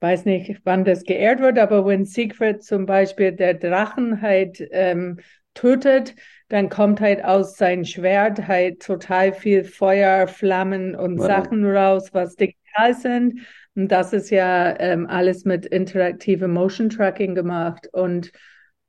weiß 0.00 0.24
nicht, 0.24 0.60
wann 0.64 0.84
das 0.84 1.04
geehrt 1.04 1.40
wird, 1.40 1.58
aber 1.58 1.86
wenn 1.86 2.04
Siegfried 2.04 2.62
zum 2.62 2.86
Beispiel 2.86 3.32
der 3.32 3.54
Drachen 3.54 4.20
halt 4.22 4.66
ähm, 4.70 5.20
tötet, 5.54 6.14
dann 6.48 6.68
kommt 6.68 7.00
halt 7.00 7.24
aus 7.24 7.56
sein 7.56 7.84
Schwert 7.84 8.46
halt 8.46 8.82
total 8.82 9.32
viel 9.32 9.64
Feuer, 9.64 10.28
Flammen 10.28 10.94
und 10.94 11.18
wow. 11.18 11.26
Sachen 11.26 11.64
raus, 11.64 12.10
was 12.12 12.36
digital 12.36 12.94
sind. 12.94 13.40
Und 13.74 13.88
das 13.88 14.12
ist 14.12 14.30
ja 14.30 14.78
ähm, 14.78 15.06
alles 15.06 15.44
mit 15.44 15.66
interaktive 15.66 16.48
Motion 16.48 16.88
Tracking 16.88 17.34
gemacht. 17.34 17.88
Und 17.92 18.32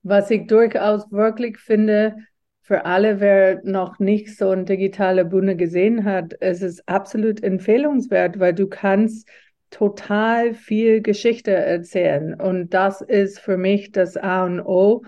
was 0.04 0.30
ich 0.30 0.48
durchaus 0.48 1.12
wirklich 1.12 1.58
finde, 1.58 2.16
für 2.62 2.84
alle, 2.84 3.22
wer 3.22 3.62
noch 3.64 3.98
nicht 3.98 4.38
so 4.38 4.50
eine 4.50 4.66
digitale 4.66 5.24
Bühne 5.24 5.56
gesehen 5.56 6.04
hat, 6.04 6.36
es 6.42 6.62
ist 6.62 6.88
absolut 6.88 7.42
empfehlenswert, 7.42 8.40
weil 8.40 8.54
du 8.54 8.68
kannst 8.68 9.30
total 9.70 10.54
viel 10.54 11.02
Geschichte 11.02 11.52
erzählen. 11.52 12.34
Und 12.34 12.74
das 12.74 13.02
ist 13.02 13.40
für 13.40 13.58
mich 13.58 13.92
das 13.92 14.18
A 14.18 14.46
und 14.46 14.62
O 14.62 15.04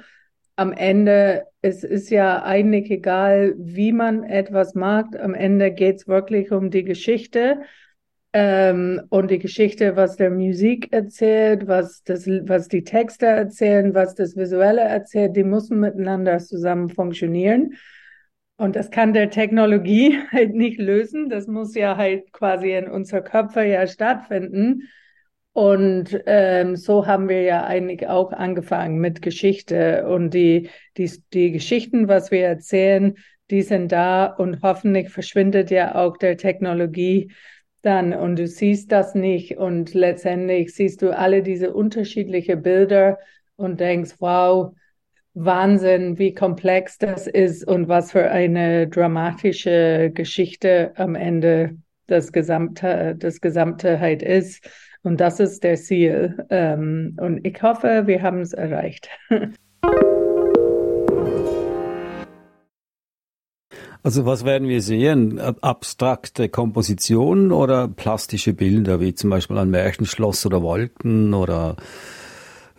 am 0.55 0.73
Ende, 0.73 1.45
es 1.61 1.85
ist 1.85 2.09
ja 2.09 2.43
eigentlich 2.43 2.91
egal, 2.91 3.55
wie 3.57 3.93
man 3.93 4.23
etwas 4.23 4.75
macht. 4.75 5.17
Am 5.17 5.33
Ende 5.33 5.71
geht 5.71 5.97
es 5.97 6.07
wirklich 6.07 6.51
um 6.51 6.69
die 6.69 6.83
Geschichte 6.83 7.61
ähm, 8.33 9.01
und 9.09 9.31
die 9.31 9.39
Geschichte, 9.39 9.95
was 9.95 10.17
der 10.17 10.31
Musik 10.31 10.91
erzählt, 10.91 11.65
was, 11.67 12.03
das, 12.03 12.27
was 12.27 12.67
die 12.67 12.83
Texte 12.83 13.25
erzählen, 13.25 13.93
was 13.93 14.15
das 14.15 14.35
Visuelle 14.35 14.81
erzählt. 14.81 15.37
Die 15.37 15.45
müssen 15.45 15.79
miteinander 15.79 16.37
zusammen 16.39 16.89
funktionieren. 16.89 17.75
Und 18.59 18.75
das 18.75 18.91
kann 18.91 19.13
der 19.13 19.29
Technologie 19.29 20.19
halt 20.33 20.53
nicht 20.53 20.79
lösen. 20.79 21.29
Das 21.29 21.47
muss 21.47 21.75
ja 21.75 21.95
halt 21.95 22.33
quasi 22.33 22.73
in 22.73 22.89
unserer 22.89 23.21
Köpfe 23.21 23.63
ja 23.63 23.87
stattfinden. 23.87 24.89
Und 25.53 26.21
ähm, 26.25 26.75
so 26.75 27.07
haben 27.07 27.29
wir 27.29 27.41
ja 27.43 27.63
eigentlich 27.63 28.07
auch 28.07 28.33
angefangen 28.33 28.99
mit 28.99 29.21
Geschichte. 29.21 30.05
Und 30.07 30.33
die, 30.33 30.69
die, 30.97 31.09
die 31.33 31.51
Geschichten, 31.51 32.09
was 32.09 32.31
wir 32.31 32.45
erzählen, 32.45 33.15
die 33.49 33.61
sind 33.61 33.93
da 33.93 34.25
und 34.25 34.61
hoffentlich 34.61 35.09
verschwindet 35.09 35.71
ja 35.71 35.95
auch 35.95 36.17
der 36.17 36.35
Technologie 36.35 37.31
dann 37.81 38.13
und 38.13 38.37
du 38.37 38.45
siehst 38.45 38.91
das 38.91 39.15
nicht 39.15 39.57
und 39.57 39.93
letztendlich 39.93 40.75
siehst 40.75 41.01
du 41.01 41.17
alle 41.17 41.43
diese 41.43 41.73
unterschiedlichen 41.73 42.61
Bilder 42.61 43.19
und 43.55 43.79
denkst, 43.79 44.15
wow, 44.19 44.73
Wahnsinn, 45.41 46.19
wie 46.19 46.33
komplex 46.33 46.97
das 46.97 47.25
ist 47.25 47.65
und 47.65 47.87
was 47.87 48.11
für 48.11 48.29
eine 48.29 48.89
dramatische 48.89 50.11
Geschichte 50.13 50.91
am 50.95 51.15
Ende 51.15 51.77
das 52.07 52.33
gesamte, 52.33 53.15
das 53.17 53.39
gesamte 53.39 54.01
halt 54.01 54.21
ist. 54.21 54.69
Und 55.01 55.21
das 55.21 55.39
ist 55.39 55.63
der 55.63 55.77
Ziel. 55.77 56.45
Ähm, 56.49 57.15
und 57.21 57.47
ich 57.47 57.61
hoffe, 57.61 58.03
wir 58.05 58.21
haben 58.21 58.41
es 58.41 58.53
erreicht. 58.53 59.09
Also 64.01 64.25
was 64.25 64.45
werden 64.45 64.69
wir 64.69 64.81
sehen? 64.81 65.39
Abstrakte 65.39 66.47
Kompositionen 66.47 67.51
oder 67.51 67.89
plastische 67.89 68.53
Bilder, 68.53 69.01
wie 69.01 69.13
zum 69.13 69.29
Beispiel 69.29 69.57
ein 69.57 69.69
Märchenschloss 69.69 70.45
oder 70.45 70.61
Wolken 70.61 71.33
oder 71.33 71.75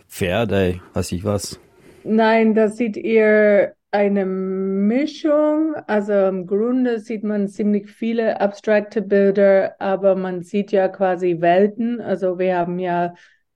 Pferde, 0.07 0.79
weiß 0.93 1.11
ich 1.11 1.23
was? 1.23 1.59
Nein, 2.03 2.55
das 2.55 2.77
sieht 2.77 2.97
eher 2.97 3.75
eine 3.91 4.25
Mischung. 4.25 5.75
Also 5.87 6.13
im 6.13 6.47
Grunde 6.47 6.99
sieht 6.99 7.23
man 7.23 7.47
ziemlich 7.47 7.91
viele 7.91 8.39
abstrakte 8.39 9.01
Bilder, 9.01 9.75
aber 9.79 10.15
man 10.15 10.41
sieht 10.43 10.71
ja 10.71 10.87
quasi 10.87 11.41
Welten. 11.41 12.01
Also 12.01 12.39
wir 12.39 12.57
haben 12.57 12.79
ja 12.79 13.13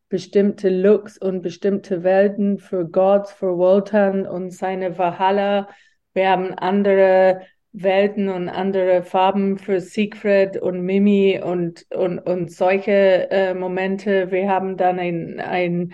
bestimmte 0.10 0.70
Looks 0.70 1.18
und 1.18 1.42
bestimmte 1.42 2.04
Welten 2.04 2.60
für 2.60 2.86
Gott, 2.88 3.30
für 3.30 3.58
Wotan 3.58 4.28
und 4.28 4.52
seine 4.52 4.98
Valhalla. 4.98 5.70
Wir 6.14 6.30
haben 6.30 6.54
andere 6.54 7.42
Welten 7.72 8.30
und 8.30 8.48
andere 8.48 9.04
Farben 9.04 9.58
für 9.58 9.82
Siegfried 9.82 10.58
und 10.58 10.82
Mimi 10.82 11.42
und, 11.44 11.86
und, 11.94 12.20
und 12.20 12.52
solche 12.52 13.30
äh, 13.32 13.54
Momente. 13.54 14.32
Wir 14.32 14.50
haben 14.50 14.78
dann 14.78 15.00
ein, 15.00 15.40
ein 15.40 15.94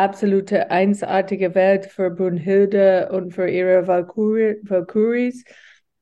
absolute 0.00 0.70
einsartige 0.70 1.54
Welt 1.54 1.86
für 1.86 2.10
Brunhilde 2.10 3.10
und 3.12 3.32
für 3.32 3.48
ihre 3.48 3.86
Valkyrie, 3.86 4.56
Valkyries. 4.62 5.44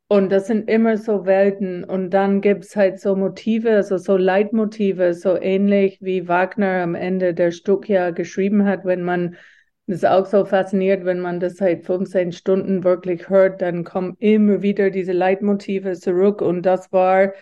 Und 0.07 0.31
das 0.31 0.47
sind 0.47 0.71
immer 0.71 0.97
so 0.97 1.27
Welten. 1.27 1.85
Und 1.85 2.11
dann 2.11 2.41
gibt's 2.41 2.77
halt 2.77 3.01
so 3.01 3.17
Motive, 3.17 3.71
also 3.71 3.99
so 3.99 4.17
Leitmotive, 4.17 5.15
so 5.15 5.37
ähnlich 5.37 5.99
wie 6.01 6.29
Wagner 6.29 6.83
am 6.83 6.95
Ende 6.95 7.35
der 7.35 7.51
Stück 7.51 7.89
ja 7.89 8.11
geschrieben 8.11 8.65
hat, 8.65 8.85
wenn 8.85 9.03
man 9.03 9.37
das 9.87 9.99
ist 9.99 10.07
auch 10.07 10.27
so 10.27 10.45
faszinierend, 10.45 11.07
wenn 11.07 11.21
man 11.21 11.41
das 11.41 11.57
seit 11.57 11.87
15 11.87 12.33
Stunden 12.33 12.85
wirklich 12.85 13.31
hört, 13.31 13.63
dann 13.63 13.85
kommen 13.85 14.17
immer 14.19 14.61
wieder 14.61 14.91
diese 14.91 15.13
Leitmotive 15.13 15.95
zurück. 15.95 16.43
Und 16.43 16.67
das 16.67 16.93
war 16.93 17.33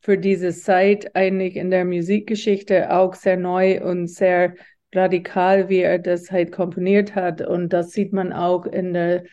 für 0.00 0.18
diese 0.18 0.52
Zeit 0.52 1.14
eigentlich 1.14 1.54
in 1.54 1.70
der 1.70 1.84
Musikgeschichte 1.84 2.90
auch 2.92 3.14
sehr 3.14 3.36
neu 3.36 3.80
und 3.80 4.08
sehr 4.08 4.54
radikal, 4.94 5.68
wie 5.68 5.80
er 5.80 5.98
das 5.98 6.30
halt 6.30 6.52
komponiert 6.52 7.14
hat. 7.14 7.40
Und 7.40 7.72
das 7.72 7.92
sieht 7.92 8.12
man 8.12 8.32
auch 8.32 8.66
in 8.66 8.94
der 8.94 9.24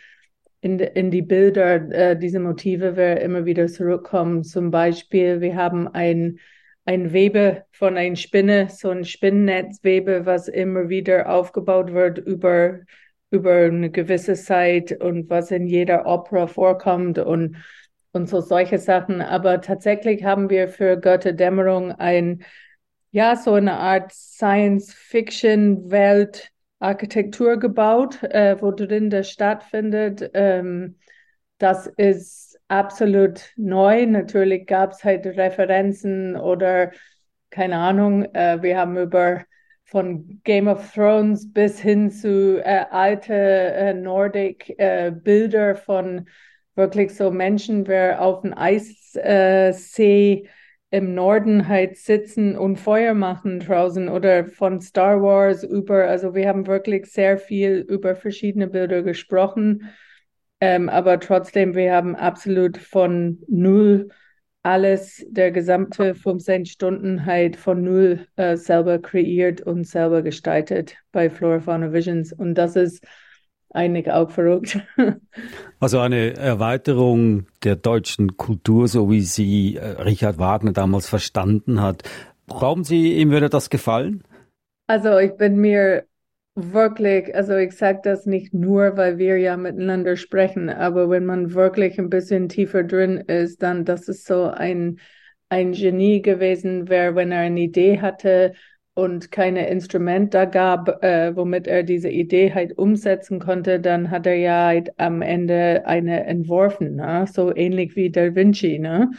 in, 0.62 0.80
in 0.80 1.12
die 1.12 1.24
Bilder, 1.24 1.92
äh, 1.92 2.18
diese 2.18 2.40
Motive, 2.40 2.96
wer 2.96 3.22
immer 3.22 3.46
wieder 3.46 3.68
zurückkommen. 3.68 4.44
Zum 4.44 4.72
Beispiel, 4.72 5.42
wir 5.42 5.56
haben 5.56 5.88
ein, 5.88 6.40
ein 6.86 7.14
Webe 7.14 7.66
von 7.72 7.98
einer 7.98 8.16
Spinne, 8.16 8.70
so 8.70 8.90
ein 8.90 9.04
Spinnennetzwebe, 9.04 10.26
was 10.26 10.48
immer 10.48 10.90
wieder 10.90 11.30
aufgebaut 11.30 11.94
wird 11.94 12.20
über, 12.20 12.80
über 13.32 13.56
eine 13.56 13.90
gewisse 13.90 14.36
Zeit 14.36 14.92
und 15.02 15.30
was 15.30 15.52
in 15.52 15.66
jeder 15.66 16.06
Opera 16.06 16.46
vorkommt 16.46 17.18
und, 17.18 17.58
und 18.12 18.30
so 18.30 18.40
solche 18.40 18.78
Sachen. 18.78 19.22
Aber 19.22 19.62
tatsächlich 19.62 20.24
haben 20.24 20.52
wir 20.52 20.70
für 20.70 20.98
Götterdämmerung 20.98 21.92
ein 21.92 22.44
ja, 23.12 23.36
so 23.36 23.54
eine 23.54 23.74
Art 23.74 24.12
Science-Fiction-Welt 24.14 26.50
Architektur 26.80 27.58
gebaut, 27.58 28.24
äh, 28.24 28.60
wo 28.60 28.72
drin 28.72 29.12
das 29.12 29.30
stattfindet. 29.30 30.32
Ähm, 30.34 30.98
das 31.60 31.86
ist 31.88 32.60
absolut 32.68 33.52
neu. 33.56 34.08
Natürlich 34.08 34.66
gab 34.66 34.94
es 34.94 35.04
halt 35.04 35.28
Referenzen 35.28 36.36
oder 36.36 36.92
keine 37.52 37.78
Ahnung. 37.78 38.24
Äh, 38.34 38.64
wir 38.64 38.78
haben 38.78 38.98
über 38.98 39.44
von 39.86 40.42
Game 40.44 40.68
of 40.68 40.92
Thrones 40.94 41.52
bis 41.52 41.80
hin 41.80 42.10
zu 42.10 42.64
äh, 42.66 42.86
alte 42.90 43.34
äh, 43.36 43.94
Nordic 43.94 44.74
äh, 44.80 45.12
Bilder 45.12 45.76
von 45.76 46.28
wirklich 46.76 47.14
so 47.14 47.30
Menschen, 47.30 47.86
wer 47.88 48.22
auf 48.22 48.42
dem 48.42 48.58
Eissee 48.58 50.48
im 50.92 51.16
Norden 51.16 51.68
halt 51.68 51.98
sitzen 51.98 52.58
und 52.58 52.78
Feuer 52.78 53.14
machen 53.14 53.60
draußen 53.60 54.10
oder 54.10 54.46
von 54.46 54.82
Star 54.82 55.22
Wars 55.22 55.64
über, 55.64 56.08
also 56.08 56.36
wir 56.36 56.48
haben 56.48 56.68
wirklich 56.68 57.06
sehr 57.08 57.38
viel 57.38 57.86
über 57.88 58.16
verschiedene 58.16 58.68
Bilder 58.68 59.02
gesprochen, 59.02 59.90
ähm, 60.60 60.90
aber 60.90 61.20
trotzdem, 61.20 61.76
wir 61.76 61.94
haben 61.94 62.16
absolut 62.16 62.78
von 62.78 63.40
null 63.48 64.10
alles, 64.64 65.26
der 65.28 65.52
gesamte 65.52 66.14
15 66.14 66.66
Stunden 66.66 67.26
halt 67.26 67.56
von 67.56 67.84
null 67.84 68.28
äh, 68.36 68.56
selber 68.58 69.00
kreiert 69.00 69.62
und 69.62 69.88
selber 69.88 70.22
gestaltet 70.22 70.98
bei 71.12 71.32
Flora 71.32 71.60
Fauna 71.60 71.92
Visions. 71.92 72.32
Und 72.32 72.56
das 72.56 72.76
ist 72.76 73.04
eigentlich 73.74 74.12
auch 74.12 74.32
verrückt. 74.32 74.80
Also 75.80 76.00
eine 76.00 76.36
Erweiterung 76.36 77.48
der 77.64 77.76
deutschen 77.76 78.38
Kultur, 78.38 78.88
so 78.88 79.10
wie 79.10 79.22
sie 79.22 79.78
äh, 79.78 80.02
Richard 80.04 80.38
Wagner 80.38 80.74
damals 80.74 81.10
verstanden 81.10 81.82
hat. 81.82 82.04
Glauben 82.48 82.84
Sie, 82.84 83.14
ihm 83.14 83.32
würde 83.32 83.50
das 83.50 83.72
gefallen? 83.72 84.24
Also 84.86 85.18
ich 85.18 85.36
bin 85.38 85.58
mir 85.58 86.06
wirklich, 86.54 87.34
also 87.34 87.56
ich 87.56 87.72
sage 87.72 88.02
das 88.04 88.26
nicht 88.26 88.54
nur, 88.54 88.98
weil 88.98 89.18
wir 89.18 89.38
ja 89.38 89.58
miteinander 89.58 90.18
sprechen, 90.18 90.70
aber 90.70 91.10
wenn 91.10 91.26
man 91.26 91.54
wirklich 91.54 91.98
ein 91.98 92.10
bisschen 92.10 92.50
tiefer 92.50 92.84
drin 92.84 93.18
ist, 93.18 93.64
dann 93.64 93.86
das 93.86 94.08
ist 94.08 94.26
so 94.26 94.44
ein, 94.46 95.00
ein 95.50 95.72
Genie 95.72 96.22
gewesen, 96.22 96.90
wer, 96.90 97.16
wenn 97.16 97.32
er 97.32 97.40
eine 97.40 97.62
Idee 97.62 98.02
hatte, 98.02 98.54
und 98.94 99.32
keine 99.32 99.68
Instrument 99.70 100.34
da 100.34 100.46
gab, 100.46 101.04
äh, 101.04 101.36
womit 101.36 101.68
er 101.68 101.84
diese 101.84 102.10
Idee 102.10 102.54
halt 102.54 102.78
umsetzen 102.78 103.40
konnte, 103.40 103.80
dann 103.80 104.12
hat 104.12 104.28
er 104.28 104.36
ja 104.36 104.66
halt 104.66 105.00
am 105.00 105.22
Ende 105.22 105.84
eine 105.86 106.26
entworfen, 106.26 106.96
ne? 106.96 107.26
so 107.32 107.56
ähnlich 107.56 107.96
wie 107.96 108.12
Da 108.12 108.36
Vinci. 108.36 108.80
Ne? 108.80 109.12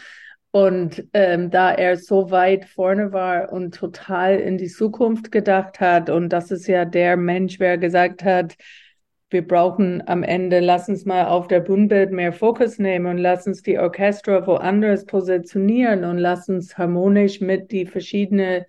Und 0.50 1.05
ähm, 1.14 1.50
da 1.50 1.73
er 1.73 1.97
so 1.97 2.31
weit 2.31 2.67
vorne 2.67 3.12
war 3.12 3.50
und 3.52 3.75
total 3.75 4.38
in 4.38 4.59
die 4.59 4.69
Zukunft 4.69 5.33
gedacht 5.33 5.81
hat, 5.81 6.11
und 6.11 6.29
das 6.29 6.50
ist 6.50 6.67
ja 6.67 6.85
der 6.85 7.17
Mensch, 7.17 7.59
wer 7.59 7.79
gesagt 7.79 8.23
hat, 8.23 8.57
wir 9.31 9.47
brauchen 9.47 10.07
am 10.07 10.23
Ende, 10.23 10.61
lass 10.61 10.91
uns 10.91 11.07
mal 11.07 11.25
auf 11.25 11.49
der 11.49 11.61
Bühnenbild 11.61 12.12
mehr 12.12 12.35
Fokus 12.35 12.79
nehmen 12.79 13.07
und 13.07 13.17
lass 13.17 13.47
uns 13.47 13.62
die 13.62 13.79
Orchester 13.79 14.47
woanders 14.47 15.07
positionieren 15.07 16.05
und 16.05 16.19
lass 16.19 16.50
uns 16.50 16.76
harmonisch 16.76 17.41
mit 17.41 17.73
die 17.73 17.87
verschiedenen 17.87 18.67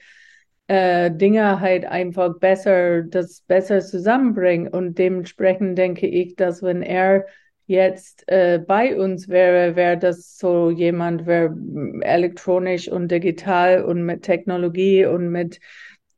äh, 0.67 1.12
Dinge 1.12 1.60
halt 1.60 1.86
einfach 1.86 2.39
besser, 2.39 3.03
das 3.03 3.41
besser 3.41 3.82
zusammenbringen. 3.82 4.67
Und 4.67 4.98
dementsprechend 4.98 5.77
denke 5.77 6.08
ich, 6.08 6.36
dass 6.36 6.63
wenn 6.63 6.82
er 6.82 7.25
jetzt 7.65 8.24
äh, 8.27 8.60
bei 8.60 8.98
uns 8.98 9.29
wäre, 9.29 9.75
wäre 9.75 9.98
das 9.98 10.38
so 10.38 10.70
jemand, 10.70 11.25
wäre 11.25 11.55
elektronisch 12.01 12.89
und 12.89 13.10
digital 13.10 13.84
und 13.84 14.05
mit 14.05 14.24
Technologie 14.24 15.05
und 15.05 15.29
mit 15.29 15.60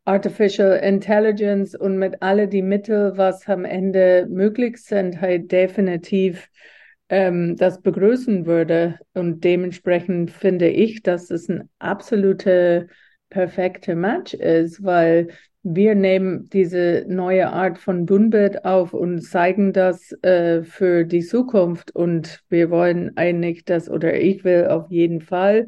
Artificial 0.06 0.78
Intelligence 0.78 1.75
und 1.75 1.98
mit 1.98 2.22
alle 2.22 2.48
die 2.48 2.62
Mittel, 2.62 3.14
was 3.18 3.48
am 3.48 3.66
Ende 3.66 4.28
möglich 4.30 4.78
sind, 4.78 5.20
halt 5.20 5.52
definitiv 5.52 6.50
ähm, 7.10 7.56
das 7.58 7.82
begrüßen 7.82 8.46
würde. 8.46 9.00
Und 9.14 9.44
dementsprechend 9.44 10.32
finde 10.32 10.70
ich, 10.70 11.02
dass 11.02 11.32
es 11.32 11.50
ein 11.50 11.70
absolute 11.80 12.88
perfekte 13.36 13.96
Match 13.96 14.34
ist, 14.34 14.82
weil 14.82 15.27
wir 15.62 15.94
nehmen 15.94 16.48
diese 16.54 17.04
neue 17.10 17.50
Art 17.50 17.77
von 17.77 18.06
Bühnenbild 18.06 18.63
auf 18.63 18.94
und 18.94 19.20
zeigen 19.22 19.74
das 19.74 20.13
äh, 20.24 20.63
für 20.63 21.04
die 21.04 21.22
Zukunft. 21.22 21.94
Und 21.94 22.39
wir 22.48 22.70
wollen 22.70 23.18
eigentlich 23.18 23.65
das, 23.65 23.89
oder 23.89 24.13
ich 24.13 24.46
will 24.46 24.68
auf 24.68 24.89
jeden 24.89 25.20
Fall 25.20 25.68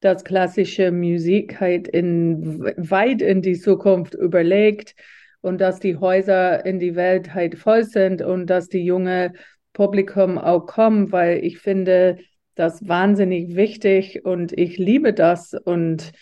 dass 0.00 0.24
klassische 0.24 0.92
Musik 0.92 1.58
halt 1.58 1.88
in, 1.88 2.62
weit 2.76 3.22
in 3.22 3.40
die 3.40 3.58
Zukunft 3.58 4.14
überlegt 4.14 4.94
und 5.40 5.60
dass 5.60 5.80
die 5.80 5.96
Häuser 5.96 6.66
in 6.66 6.78
die 6.78 6.94
Welt 6.94 7.32
halt 7.34 7.56
voll 7.56 7.82
sind 7.82 8.20
und 8.20 8.46
dass 8.46 8.68
die 8.68 8.84
junge 8.84 9.32
Publikum 9.72 10.38
auch 10.38 10.66
kommen, 10.66 11.12
weil 11.12 11.44
ich 11.44 11.58
finde 11.58 12.18
das 12.54 12.86
wahnsinnig 12.86 13.56
wichtig 13.56 14.24
und 14.24 14.52
ich 14.52 14.78
liebe 14.78 15.12
das 15.12 15.54
und 15.54 16.12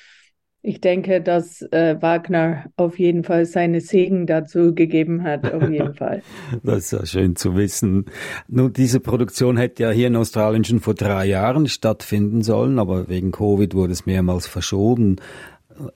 ich 0.66 0.80
denke, 0.80 1.20
dass 1.20 1.60
äh, 1.60 1.96
Wagner 2.00 2.64
auf 2.78 2.98
jeden 2.98 3.22
Fall 3.22 3.44
seine 3.44 3.82
Segen 3.82 4.26
dazu 4.26 4.74
gegeben 4.74 5.22
hat, 5.22 5.52
auf 5.52 5.68
jeden 5.68 5.92
Fall. 5.98 6.22
das 6.62 6.84
ist 6.84 6.92
ja 6.92 7.04
schön 7.04 7.36
zu 7.36 7.54
wissen. 7.54 8.06
Nun, 8.48 8.72
diese 8.72 8.98
Produktion 8.98 9.58
hätte 9.58 9.82
ja 9.82 9.90
hier 9.90 10.06
in 10.06 10.16
Australien 10.16 10.64
schon 10.64 10.80
vor 10.80 10.94
drei 10.94 11.26
Jahren 11.26 11.68
stattfinden 11.68 12.42
sollen, 12.42 12.78
aber 12.78 13.10
wegen 13.10 13.30
Covid 13.30 13.74
wurde 13.74 13.92
es 13.92 14.06
mehrmals 14.06 14.46
verschoben. 14.46 15.16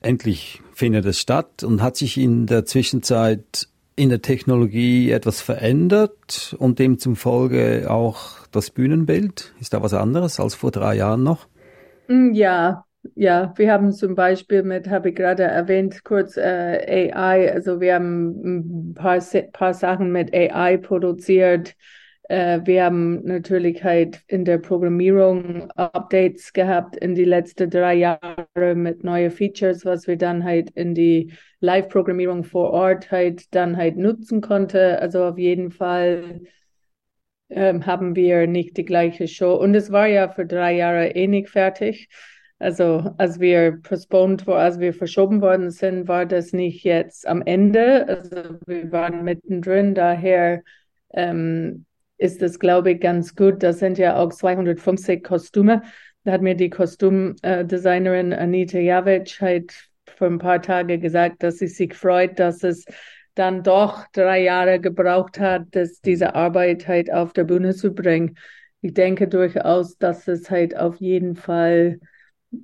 Endlich 0.03 0.61
findet 0.75 1.07
es 1.07 1.19
statt 1.19 1.65
und 1.65 1.81
hat 1.81 1.97
sich 1.97 2.19
in 2.19 2.45
der 2.45 2.67
Zwischenzeit 2.67 3.69
in 3.97 4.11
der 4.11 4.21
Technologie 4.21 5.11
etwas 5.11 5.41
verändert 5.41 6.55
und 6.59 6.79
demzufolge 6.79 7.91
auch 7.91 8.47
das 8.53 8.69
Bühnenbild? 8.69 9.55
Ist 9.61 9.73
da 9.73 9.83
was 9.83 9.95
anderes 9.95 10.39
als 10.39 10.55
vor 10.55 10.73
drei 10.73 10.95
Jahren 10.97 11.23
noch? 11.23 11.47
Ja, 12.33 12.85
ja, 13.15 13.53
wir 13.57 13.73
haben 13.73 13.93
zum 13.93 14.15
Beispiel 14.15 14.63
mit, 14.63 14.89
habe 14.89 15.11
ich 15.11 15.15
gerade 15.15 15.45
erwähnt, 15.45 16.05
kurz 16.05 16.37
äh, 16.37 17.13
AI, 17.13 17.53
also 17.53 17.81
wir 17.81 17.95
haben 17.95 18.91
ein 18.91 18.95
paar, 18.95 19.19
paar 19.53 19.75
Sachen 19.75 20.13
mit 20.13 20.35
AI 20.35 20.77
produziert. 20.77 21.75
Äh, 22.29 22.61
wir 22.65 22.85
haben 22.85 23.25
natürlich 23.25 23.83
halt 23.85 24.21
in 24.27 24.45
der 24.45 24.59
Programmierung 24.59 25.71
Updates 25.73 26.53
gehabt 26.53 26.97
in 26.97 27.15
die 27.15 27.25
letzten 27.25 27.71
drei 27.71 27.95
Jahre 27.95 28.75
mit 28.75 29.05
neuen 29.05 29.31
Features, 29.31 29.85
was 29.85 30.07
wir 30.07 30.17
dann 30.17 30.45
halt 30.45 30.71
in 30.71 30.95
die 30.95 31.33
Live-Programmierung 31.61 32.45
vor 32.45 32.71
Ort 32.71 33.11
halt 33.11 33.55
dann 33.55 33.77
halt 33.77 33.97
nutzen 33.97 34.41
konnte. 34.41 35.01
Also 35.01 35.25
auf 35.25 35.39
jeden 35.39 35.71
Fall 35.71 36.41
ähm, 37.49 37.87
haben 37.87 38.15
wir 38.15 38.47
nicht 38.47 38.77
die 38.77 38.85
gleiche 38.85 39.29
Show. 39.29 39.55
Und 39.55 39.75
es 39.75 39.91
war 39.91 40.07
ja 40.07 40.29
für 40.29 40.47
drei 40.47 40.75
Jahre 40.77 41.09
eh 41.09 41.27
nicht 41.27 41.49
fertig. 41.49 42.09
Also 42.59 43.15
als 43.19 43.39
wir 43.39 43.79
postponed, 43.83 44.49
als 44.49 44.81
wir 44.81 44.93
verschoben 44.93 45.41
worden 45.41 45.71
sind, 45.71 46.09
war 46.09 46.27
das 46.27 46.53
nicht 46.53 46.83
jetzt 46.83 47.27
am 47.27 47.43
Ende. 47.43 48.09
Also 48.09 48.59
wir 48.67 48.91
waren 48.91 49.23
mittendrin. 49.23 49.95
Daher 49.95 50.63
ähm, 51.15 51.87
ist 52.17 52.43
es, 52.43 52.59
glaube 52.59 52.93
ich, 52.93 53.01
ganz 53.01 53.37
gut. 53.37 53.63
Das 53.63 53.79
sind 53.79 53.97
ja 53.97 54.17
auch 54.17 54.33
250 54.33 55.23
Kostüme. 55.23 55.83
Da 56.25 56.33
hat 56.33 56.43
mir 56.43 56.57
die 56.57 56.69
Kostümdesignerin 56.69 58.33
Anita 58.33 58.79
Javic 58.79 59.41
halt 59.41 59.89
vor 60.17 60.27
ein 60.27 60.39
paar 60.39 60.61
Tagen 60.61 61.01
gesagt, 61.01 61.45
dass 61.45 61.59
sie 61.59 61.69
sich 61.69 61.95
freut, 61.95 62.41
dass 62.41 62.65
es 62.65 62.85
dann 63.35 63.63
doch 63.63 64.05
drei 64.13 64.43
Jahre 64.43 64.81
gebraucht 64.81 65.39
hat, 65.39 65.67
dass 65.71 66.01
diese 66.01 66.35
Arbeit 66.35 66.89
halt 66.89 67.13
auf 67.13 67.33
der 67.33 67.45
Bühne 67.45 67.73
zu 67.73 67.95
bringen. 67.95 68.37
Ich 68.81 68.95
denke 68.95 69.29
durchaus, 69.29 69.97
dass 69.97 70.27
es 70.27 70.51
halt 70.51 70.77
auf 70.77 70.97
jeden 70.97 71.37
Fall 71.37 72.01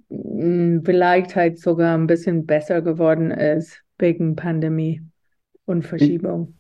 vielleicht 0.09 1.37
halt 1.37 1.59
sogar 1.59 1.97
ein 1.97 2.07
bisschen 2.07 2.47
besser 2.47 2.83
geworden 2.83 3.31
ist 3.31 3.81
wegen 3.99 4.37
Pandemie 4.37 5.03
und 5.67 5.85
Verschiebung. 5.85 6.55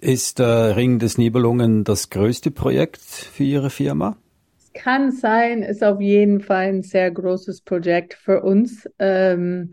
Ist 0.00 0.38
der 0.40 0.76
Ring 0.76 0.98
des 0.98 1.16
Nibelungen 1.16 1.84
das 1.84 2.10
größte 2.10 2.50
Projekt 2.50 2.98
für 2.98 3.44
Ihre 3.44 3.70
Firma? 3.70 4.16
Es 4.58 4.72
kann 4.72 5.12
sein, 5.12 5.62
ist 5.62 5.84
auf 5.84 6.00
jeden 6.00 6.40
Fall 6.40 6.68
ein 6.68 6.82
sehr 6.82 7.10
großes 7.10 7.60
Projekt 7.60 8.14
für 8.14 8.42
uns. 8.42 8.88
Ähm, 8.98 9.70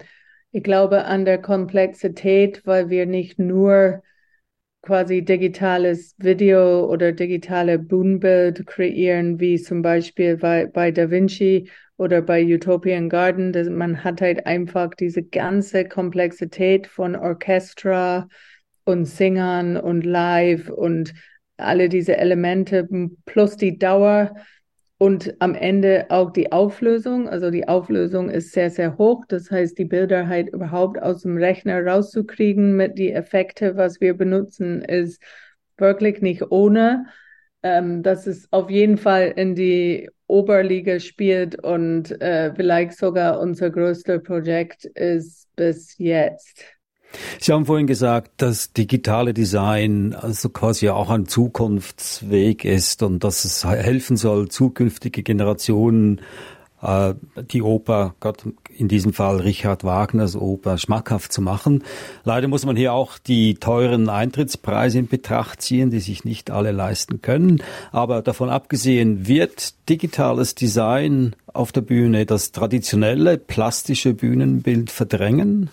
ich 0.52 0.64
glaube 0.64 1.06
an 1.06 1.26
der 1.26 1.42
Komplexität, 1.42 2.62
weil 2.66 2.90
wir 2.90 3.06
nicht 3.06 3.40
nur 3.40 4.02
quasi 4.82 5.22
digitales 5.22 6.16
Video 6.18 6.86
oder 6.86 7.12
digitale 7.12 7.78
Bühnenbild 7.80 8.66
kreieren, 8.66 9.40
wie 9.40 9.62
zum 9.62 9.82
Beispiel 9.82 10.38
bei, 10.38 10.68
bei 10.68 10.92
Da 10.92 11.10
Vinci 11.12 11.70
oder 11.98 12.22
bei 12.22 12.44
Utopian 12.44 13.10
Garden. 13.10 13.52
Das, 13.52 13.70
man 13.70 14.04
hat 14.04 14.22
halt 14.22 14.46
einfach 14.46 14.94
diese 14.96 15.24
ganze 15.24 15.86
Komplexität 15.86 16.88
von 16.88 17.16
Orchestra 17.16 18.28
und 18.86 19.06
Singern 19.06 19.78
und 19.78 20.06
Live 20.06 20.70
und 20.70 21.14
alle 21.58 21.90
diese 21.90 22.18
Elemente 22.18 22.88
plus 23.26 23.58
die 23.58 23.78
Dauer 23.78 24.34
und 25.00 25.34
am 25.40 25.56
Ende 25.56 26.08
auch 26.10 26.32
die 26.32 26.52
Auflösung. 26.52 27.30
Also 27.30 27.50
die 27.52 27.68
Auflösung 27.68 28.30
ist 28.30 28.52
sehr, 28.52 28.70
sehr 28.70 28.98
hoch. 28.98 29.24
Das 29.28 29.50
heißt, 29.50 29.78
die 29.78 29.86
Bilder 29.86 30.28
halt 30.28 30.50
überhaupt 30.50 31.02
aus 31.02 31.22
dem 31.22 31.38
Rechner 31.38 31.84
rauszukriegen 31.84 32.76
mit 32.76 32.98
die 32.98 33.14
Effekte, 33.14 33.78
was 33.78 34.02
wir 34.02 34.14
benutzen, 34.14 34.82
ist 34.84 35.24
wirklich 35.78 36.22
nicht 36.22 36.52
ohne. 36.52 37.06
Ähm, 37.64 38.04
das 38.04 38.28
ist 38.28 38.52
auf 38.52 38.70
jeden 38.70 38.98
Fall 38.98 39.34
in 39.38 39.56
die 39.56 40.10
Oberliga 40.28 41.00
spielt 41.00 41.64
und 41.64 42.22
äh, 42.22 42.54
vielleicht 42.54 42.98
sogar 42.98 43.40
unser 43.40 43.70
größtes 43.70 44.22
Projekt 44.22 44.84
ist 44.84 45.48
bis 45.56 45.98
jetzt. 45.98 46.79
Sie 47.40 47.52
haben 47.52 47.66
vorhin 47.66 47.88
gesagt, 47.88 48.32
dass 48.38 48.74
digitale 48.74 49.34
Design 49.34 50.14
also 50.14 50.50
quasi 50.50 50.90
auch 50.90 51.10
ein 51.10 51.28
Zukunftsweg 51.28 52.66
ist 52.66 53.02
und 53.04 53.24
dass 53.24 53.46
es 53.46 53.66
helfen 53.66 54.18
soll, 54.18 54.50
zukünftige 54.50 55.24
Generationen 55.24 56.22
äh, 56.82 57.14
die 57.52 57.62
Oper, 57.62 58.16
Gott, 58.20 58.44
in 58.76 58.88
diesem 58.88 59.14
Fall 59.14 59.42
Richard 59.42 59.84
Wagners 59.84 60.36
Oper, 60.36 60.78
schmackhaft 60.78 61.34
zu 61.34 61.42
machen. 61.42 61.84
Leider 62.24 62.48
muss 62.48 62.66
man 62.66 62.76
hier 62.76 62.94
auch 62.94 63.18
die 63.18 63.56
teuren 63.56 64.10
Eintrittspreise 64.10 65.00
in 65.00 65.08
Betracht 65.08 65.62
ziehen, 65.62 65.90
die 65.90 66.00
sich 66.00 66.24
nicht 66.24 66.52
alle 66.52 66.72
leisten 66.72 67.22
können. 67.22 67.62
Aber 67.92 68.22
davon 68.22 68.50
abgesehen, 68.50 69.28
wird 69.28 69.90
digitales 69.90 70.56
Design 70.56 71.36
auf 71.54 71.72
der 71.72 71.82
Bühne 71.82 72.26
das 72.26 72.52
traditionelle 72.52 73.38
plastische 73.38 74.14
Bühnenbild 74.14 74.92
verdrängen? 74.92 75.70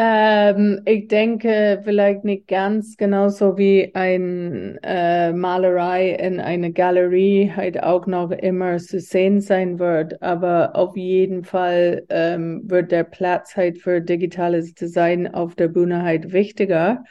Ähm, 0.00 0.80
ich 0.86 1.08
denke 1.08 1.80
vielleicht 1.82 2.22
nicht 2.22 2.46
ganz 2.46 2.96
genauso 2.96 3.58
wie 3.58 3.92
ein 3.96 4.78
äh, 4.84 5.32
Malerei 5.32 6.10
in 6.10 6.38
einer 6.38 6.70
Galerie 6.70 7.50
halt 7.54 7.82
auch 7.82 8.06
noch 8.06 8.30
immer 8.30 8.76
zu 8.78 9.00
sehen 9.00 9.40
sein 9.40 9.80
wird, 9.80 10.22
aber 10.22 10.76
auf 10.76 10.96
jeden 10.96 11.42
Fall 11.42 12.06
ähm, 12.10 12.62
wird 12.70 12.92
der 12.92 13.02
Platz 13.02 13.56
halt 13.56 13.78
für 13.82 14.00
digitales 14.00 14.72
Design 14.74 15.26
auf 15.34 15.56
der 15.56 15.66
Bühne 15.68 16.02
halt 16.04 16.32
wichtiger. 16.32 17.02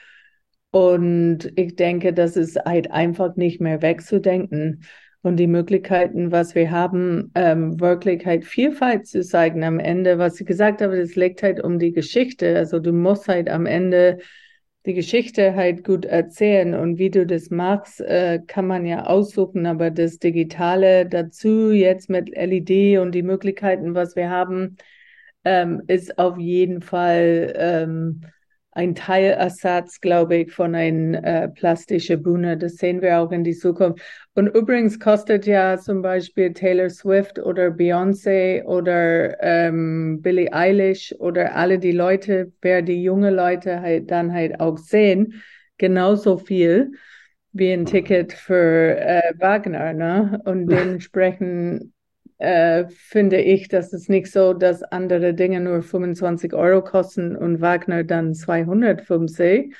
Und 0.71 1.51
ich 1.57 1.75
denke, 1.75 2.13
das 2.13 2.37
ist 2.37 2.57
halt 2.65 2.91
einfach 2.91 3.35
nicht 3.35 3.59
mehr 3.61 3.81
wegzudenken 3.81 4.83
und 5.27 5.37
die 5.37 5.47
Möglichkeiten, 5.47 6.31
was 6.31 6.55
wir 6.55 6.71
haben, 6.71 7.31
ähm, 7.35 7.79
wirklich 7.79 8.25
halt 8.25 8.45
Vielfalt 8.45 9.07
zu 9.07 9.21
zeigen 9.21 9.63
am 9.63 9.79
Ende. 9.79 10.17
Was 10.17 10.39
ich 10.39 10.47
gesagt 10.47 10.81
habe, 10.81 10.97
das 10.97 11.15
liegt 11.15 11.43
halt 11.43 11.61
um 11.63 11.79
die 11.79 11.91
Geschichte. 11.91 12.55
Also 12.55 12.79
du 12.79 12.93
musst 12.93 13.27
halt 13.27 13.49
am 13.49 13.65
Ende 13.65 14.19
die 14.85 14.93
Geschichte 14.93 15.53
halt 15.53 15.83
gut 15.83 16.05
erzählen 16.05 16.73
und 16.73 16.97
wie 16.97 17.09
du 17.09 17.25
das 17.25 17.49
machst, 17.49 17.99
äh, 17.99 18.39
kann 18.47 18.67
man 18.67 18.85
ja 18.85 19.05
aussuchen, 19.05 19.65
aber 19.65 19.91
das 19.91 20.17
Digitale 20.17 21.05
dazu 21.05 21.71
jetzt 21.71 22.09
mit 22.09 22.33
LED 22.33 22.97
und 22.99 23.11
die 23.13 23.23
Möglichkeiten, 23.23 23.95
was 23.95 24.15
wir 24.15 24.29
haben, 24.29 24.77
ähm, 25.43 25.81
ist 25.87 26.17
auf 26.17 26.37
jeden 26.37 26.81
Fall 26.81 27.53
ähm, 27.57 28.21
ein 28.77 28.93
Teilersatz, 28.93 29.99
glaube 30.01 30.35
ich, 30.35 30.51
von 30.51 30.75
einer 30.75 31.23
äh, 31.23 31.49
plastischen 31.49 32.21
Bühne. 32.21 32.57
Das 32.57 32.75
sehen 32.75 33.01
wir 33.01 33.19
auch 33.19 33.31
in 33.31 33.43
die 33.43 33.55
Zukunft. 33.55 34.03
Und 34.35 34.49
übrigens 34.49 34.99
kostet 34.99 35.47
ja 35.47 35.79
zum 35.79 36.03
Beispiel 36.03 36.53
Taylor 36.53 36.91
Swift 36.91 37.39
oder 37.39 37.69
Beyoncé 37.69 38.63
oder 38.65 39.41
ähm, 39.41 40.21
Billie 40.21 40.53
Eilish 40.53 41.11
oder 41.17 41.55
alle 41.55 41.79
die 41.79 41.91
Leute, 41.91 42.51
wer 42.61 42.83
die 42.83 43.01
junge 43.01 43.31
Leute 43.31 43.81
halt 43.81 44.11
dann 44.11 44.31
halt 44.31 44.59
auch 44.59 44.77
sehen, 44.77 45.41
genauso 45.79 46.37
viel 46.37 46.91
wie 47.53 47.71
ein 47.71 47.87
Ticket 47.87 48.31
für 48.33 48.95
äh, 48.99 49.33
Wagner. 49.39 49.93
Ne? 49.93 50.39
Und 50.45 50.67
dementsprechend 50.69 51.93
äh, 52.37 52.85
finde 52.89 53.41
ich, 53.41 53.67
dass 53.67 53.93
es 53.93 54.09
nicht 54.09 54.31
so, 54.31 54.53
dass 54.53 54.83
andere 54.83 55.33
Dinge 55.33 55.59
nur 55.59 55.81
25 55.81 56.53
Euro 56.53 56.83
kosten 56.83 57.35
und 57.35 57.61
Wagner 57.61 58.03
dann 58.03 58.33
250. 58.33 59.73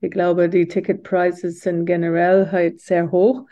Ich 0.00 0.10
glaube, 0.10 0.48
die 0.48 0.68
Ticketpreise 0.68 1.50
sind 1.50 1.86
generell 1.86 2.50
halt 2.52 2.80
sehr 2.80 3.10
hoch. 3.10 3.46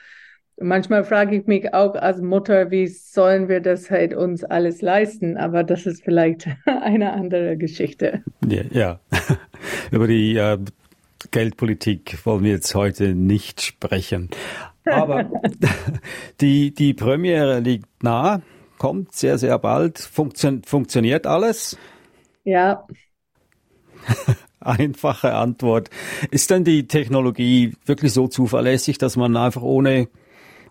Manchmal 0.61 1.03
frage 1.03 1.37
ich 1.37 1.47
mich 1.47 1.75
auch 1.75 1.95
als 1.95 2.21
Mutter, 2.21 2.71
wie 2.71 2.87
sollen 2.87 3.49
wir 3.49 3.61
das 3.61 3.91
halt 3.91 4.15
uns 4.15 4.45
alles 4.45 4.81
leisten? 4.81 5.37
Aber 5.37 5.65
das 5.65 5.87
ist 5.87 6.05
vielleicht 6.05 6.47
eine 6.67 7.13
andere 7.13 7.57
Geschichte. 7.57 8.23
Ja, 8.47 8.63
ja. 8.71 9.01
über 9.91 10.07
die 10.07 10.37
äh, 10.37 10.59
Geldpolitik 11.31 12.19
wollen 12.25 12.45
wir 12.45 12.53
jetzt 12.53 12.75
heute 12.75 13.15
nicht 13.15 13.63
sprechen. 13.63 14.31
Aber 14.85 15.31
die, 16.41 16.75
die 16.75 16.95
Premiere 16.95 17.61
liegt 17.61 18.03
nah 18.03 18.43
kommt 18.83 19.15
sehr, 19.15 19.39
sehr 19.39 19.61
bald. 19.61 20.01
Funktion 20.01 20.63
funktioniert 20.65 21.25
alles? 21.25 21.79
Ja. 22.43 22.85
Einfache 24.59 25.35
Antwort. 25.35 25.89
Ist 26.33 26.51
denn 26.51 26.65
die 26.65 26.89
Technologie 26.89 27.75
wirklich 27.87 28.13
so 28.13 28.27
zuverlässig, 28.27 28.99
dass 28.99 29.17
man 29.17 29.37
einfach 29.37 29.63
ohne, 29.63 30.09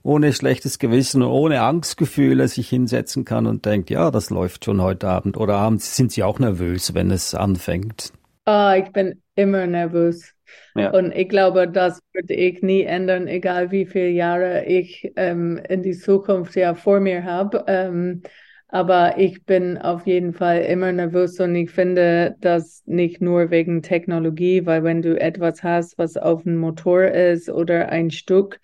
ohne 0.04 0.34
schlechtes 0.34 0.78
Gewissen, 0.78 1.22
ohne 1.22 1.62
Angstgefühle 1.62 2.50
sich 2.50 2.68
hinsetzen 2.68 3.24
kann 3.24 3.48
und 3.48 3.66
denkt, 3.66 3.90
ja, 3.90 4.12
das 4.12 4.30
läuft 4.30 4.66
schon 4.66 4.82
heute 4.82 5.08
Abend? 5.08 5.38
Oder 5.38 5.74
sind 5.78 6.12
Sie 6.12 6.24
auch 6.24 6.38
nervös, 6.38 6.94
wenn 6.94 7.12
es 7.12 7.34
anfängt? 7.34 8.12
Oh, 8.46 8.74
ich 8.78 8.92
bin 8.92 9.22
immer 9.36 9.68
nervös. 9.68 10.34
Ja. 10.76 10.92
Und 10.92 11.14
ich 11.16 11.30
glaube, 11.30 11.68
das 11.68 12.02
würde 12.14 12.34
ich 12.34 12.62
nie 12.62 12.84
ändern, 12.84 13.28
egal 13.28 13.72
wie 13.72 13.86
viele 13.86 14.10
Jahre 14.10 14.66
ich 14.66 15.12
ähm, 15.16 15.60
in 15.70 15.84
die 15.84 15.98
Zukunft 15.98 16.56
ja 16.56 16.74
vor 16.76 17.00
mir 17.00 17.24
habe. 17.24 17.66
Ähm, 17.68 18.22
aber 18.70 19.18
ich 19.18 19.44
bin 19.46 19.78
auf 19.78 20.08
jeden 20.08 20.34
Fall 20.34 20.62
immer 20.62 20.94
nervös 20.94 21.38
und 21.42 21.54
ich 21.56 21.72
finde 21.72 22.38
das 22.40 22.84
nicht 22.86 23.22
nur 23.22 23.52
wegen 23.52 23.82
Technologie, 23.82 24.66
weil 24.66 24.84
wenn 24.86 25.02
du 25.02 25.20
etwas 25.20 25.62
hast, 25.62 25.98
was 25.98 26.16
auf 26.16 26.44
dem 26.44 26.56
Motor 26.56 27.04
ist 27.04 27.50
oder 27.50 27.90
ein 27.90 28.12
Stück, 28.12 28.62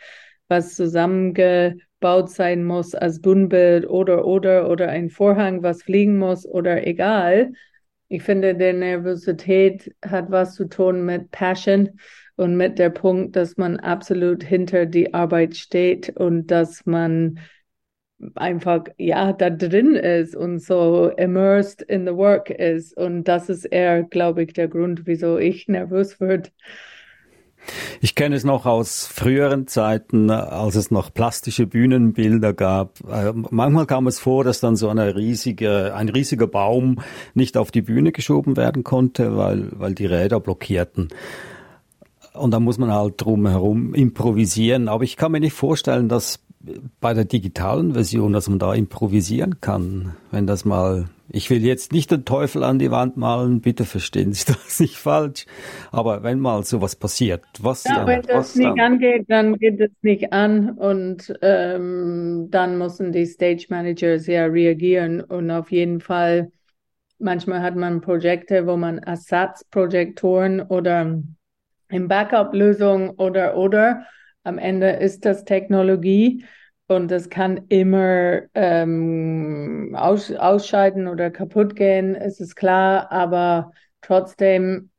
was 0.47 0.75
zusammengebaut 0.75 2.29
sein 2.29 2.63
muss 2.63 2.95
als 2.95 3.21
Bühnenbild 3.21 3.89
oder 3.89 4.25
oder 4.25 4.69
oder 4.69 4.87
ein 4.87 5.09
Vorhang, 5.09 5.61
was 5.61 5.83
fliegen 5.83 6.17
muss 6.17 6.45
oder 6.47 6.87
egal, 6.87 7.51
ich 8.09 8.23
finde, 8.23 8.55
der 8.55 8.73
Nervosität 8.73 9.93
hat 10.05 10.31
was 10.31 10.55
zu 10.55 10.65
tun 10.69 11.05
mit 11.05 11.31
Passion 11.31 11.99
und 12.35 12.55
mit 12.55 12.79
der 12.79 12.89
Punkt, 12.89 13.35
dass 13.35 13.57
man 13.57 13.79
absolut 13.79 14.43
hinter 14.43 14.85
die 14.85 15.13
Arbeit 15.13 15.57
steht 15.57 16.09
und 16.15 16.47
dass 16.47 16.85
man 16.85 17.39
einfach 18.35 18.85
ja 18.97 19.33
da 19.33 19.49
drin 19.49 19.95
ist 19.95 20.35
und 20.35 20.59
so 20.59 21.09
immersed 21.17 21.81
in 21.83 22.05
the 22.07 22.15
work 22.15 22.49
ist. 22.49 22.95
Und 22.97 23.25
das 23.25 23.49
ist 23.49 23.65
eher 23.65 24.03
glaube 24.03 24.43
ich 24.43 24.53
der 24.53 24.67
Grund 24.67 25.01
wieso 25.05 25.37
ich 25.37 25.67
nervös 25.67 26.19
wird 26.19 26.51
ich 28.01 28.15
kenne 28.15 28.35
es 28.35 28.43
noch 28.43 28.65
aus 28.65 29.07
früheren 29.07 29.67
Zeiten, 29.67 30.29
als 30.29 30.75
es 30.75 30.91
noch 30.91 31.13
plastische 31.13 31.67
Bühnenbilder 31.67 32.53
gab. 32.53 32.99
Äh, 33.09 33.33
manchmal 33.33 33.85
kam 33.85 34.07
es 34.07 34.19
vor, 34.19 34.43
dass 34.43 34.59
dann 34.59 34.75
so 34.75 34.89
eine 34.89 35.15
riesige, 35.15 35.93
ein 35.95 36.09
riesiger 36.09 36.47
Baum 36.47 36.99
nicht 37.33 37.57
auf 37.57 37.71
die 37.71 37.81
Bühne 37.81 38.11
geschoben 38.11 38.57
werden 38.57 38.83
konnte, 38.83 39.37
weil, 39.37 39.69
weil 39.73 39.93
die 39.93 40.05
Räder 40.05 40.39
blockierten. 40.39 41.09
Und 42.33 42.51
da 42.51 42.59
muss 42.59 42.77
man 42.77 42.91
halt 42.91 43.15
drumherum 43.17 43.93
improvisieren. 43.93 44.87
Aber 44.87 45.03
ich 45.03 45.17
kann 45.17 45.31
mir 45.31 45.39
nicht 45.39 45.53
vorstellen, 45.53 46.07
dass 46.07 46.39
bei 46.99 47.13
der 47.13 47.25
digitalen 47.25 47.93
Version, 47.93 48.33
dass 48.33 48.49
man 48.49 48.59
da 48.59 48.73
improvisieren 48.73 49.61
kann, 49.61 50.15
wenn 50.31 50.47
das 50.47 50.65
mal 50.65 51.09
ich 51.29 51.49
will 51.49 51.63
jetzt 51.63 51.91
nicht 51.91 52.11
den 52.11 52.25
Teufel 52.25 52.63
an 52.63 52.79
die 52.79 52.91
Wand 52.91 53.17
malen, 53.17 53.61
bitte 53.61 53.85
verstehen 53.85 54.33
Sie 54.33 54.45
das 54.47 54.79
nicht 54.79 54.95
falsch. 54.95 55.45
Aber 55.91 56.23
wenn 56.23 56.39
mal 56.39 56.63
sowas 56.63 56.95
passiert, 56.95 57.43
was 57.59 57.83
ja, 57.83 57.95
dann? 57.95 58.07
Wenn 58.07 58.21
das 58.21 58.35
was 58.35 58.55
nicht 58.55 58.67
dann? 58.69 58.79
angeht, 58.79 59.25
dann 59.27 59.57
geht 59.57 59.79
es 59.79 59.91
nicht 60.01 60.31
an 60.31 60.71
und 60.71 61.33
ähm, 61.41 62.47
dann 62.49 62.77
müssen 62.77 63.11
die 63.11 63.25
Stage 63.25 63.67
Managers 63.69 64.27
ja 64.27 64.45
reagieren 64.45 65.21
und 65.21 65.51
auf 65.51 65.71
jeden 65.71 65.99
Fall. 65.99 66.51
Manchmal 67.19 67.63
hat 67.63 67.75
man 67.75 68.01
Projekte, 68.01 68.67
wo 68.67 68.77
man 68.77 68.99
Ersatzprojektoren 68.99 70.61
oder 70.61 71.19
in 71.89 72.07
Backup-Lösung 72.07 73.09
oder 73.09 73.57
oder 73.57 74.05
am 74.47 74.57
Ende 74.57 74.89
ist 74.91 75.25
das 75.25 75.45
Technologie 75.45 76.43
und 76.87 77.11
das 77.11 77.29
kann 77.29 77.65
immer 77.69 78.41
ähm, 78.55 79.93
aus, 79.97 80.31
ausscheiden 80.31 81.07
oder 81.07 81.29
kaputt 81.29 81.75
gehen, 81.75 82.15
ist 82.15 82.39
es 82.39 82.55
klar. 82.55 83.11
Aber 83.11 83.73
trotzdem 84.01 84.89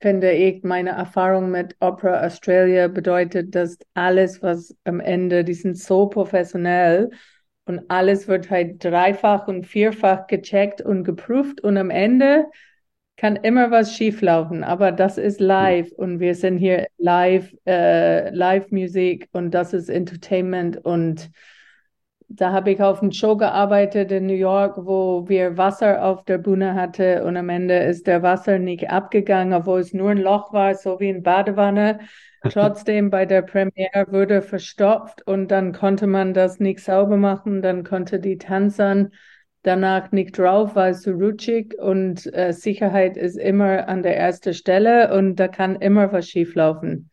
finde 0.00 0.32
ich, 0.32 0.62
meine 0.64 0.90
Erfahrung 0.90 1.50
mit 1.50 1.76
Opera 1.80 2.26
Australia 2.26 2.88
bedeutet, 2.88 3.54
dass 3.54 3.78
alles, 3.94 4.42
was 4.42 4.76
am 4.84 5.00
Ende, 5.00 5.44
die 5.44 5.54
sind 5.54 5.78
so 5.78 6.08
professionell 6.08 7.10
und 7.64 7.82
alles 7.88 8.28
wird 8.28 8.50
halt 8.50 8.84
dreifach 8.84 9.48
und 9.48 9.66
vierfach 9.66 10.26
gecheckt 10.26 10.80
und 10.80 11.04
geprüft 11.04 11.60
und 11.62 11.76
am 11.76 11.90
Ende 11.90 12.46
kann 13.16 13.36
immer 13.36 13.70
was 13.70 13.94
schieflaufen, 13.94 14.62
aber 14.62 14.92
das 14.92 15.16
ist 15.16 15.40
live 15.40 15.90
und 15.92 16.20
wir 16.20 16.34
sind 16.34 16.58
hier 16.58 16.86
live, 16.98 17.54
äh, 17.66 18.30
Live-Musik 18.30 19.28
und 19.32 19.52
das 19.52 19.72
ist 19.72 19.88
Entertainment 19.88 20.84
und 20.84 21.30
da 22.28 22.52
habe 22.52 22.72
ich 22.72 22.82
auf 22.82 23.02
einer 23.02 23.12
Show 23.12 23.36
gearbeitet 23.36 24.10
in 24.10 24.26
New 24.26 24.34
York, 24.34 24.78
wo 24.84 25.28
wir 25.28 25.56
Wasser 25.56 26.04
auf 26.04 26.24
der 26.24 26.38
Bühne 26.38 26.74
hatte 26.74 27.24
und 27.24 27.36
am 27.36 27.48
Ende 27.48 27.78
ist 27.78 28.06
der 28.06 28.22
Wasser 28.22 28.58
nicht 28.58 28.90
abgegangen, 28.90 29.54
obwohl 29.54 29.80
es 29.80 29.94
nur 29.94 30.10
ein 30.10 30.18
Loch 30.18 30.52
war, 30.52 30.74
so 30.74 30.98
wie 30.98 31.08
ein 31.08 31.22
Badewanne. 31.22 32.00
Trotzdem 32.50 33.10
bei 33.10 33.26
der 33.26 33.42
Premiere 33.42 34.06
wurde 34.10 34.42
verstopft 34.42 35.26
und 35.26 35.50
dann 35.50 35.72
konnte 35.72 36.06
man 36.06 36.34
das 36.34 36.60
nicht 36.60 36.80
sauber 36.80 37.16
machen, 37.16 37.62
dann 37.62 37.84
konnte 37.84 38.20
die 38.20 38.38
Tanzern 38.38 39.12
danach 39.66 40.12
nicht 40.12 40.38
drauf, 40.38 40.74
weil 40.74 40.92
es 40.92 41.02
zu 41.02 41.12
rutschig 41.12 41.76
und 41.78 42.32
äh, 42.34 42.52
Sicherheit 42.52 43.16
ist 43.16 43.36
immer 43.36 43.88
an 43.88 44.02
der 44.02 44.16
ersten 44.16 44.54
Stelle 44.54 45.12
und 45.14 45.36
da 45.36 45.48
kann 45.48 45.76
immer 45.76 46.12
was 46.12 46.28
schieflaufen. 46.28 47.10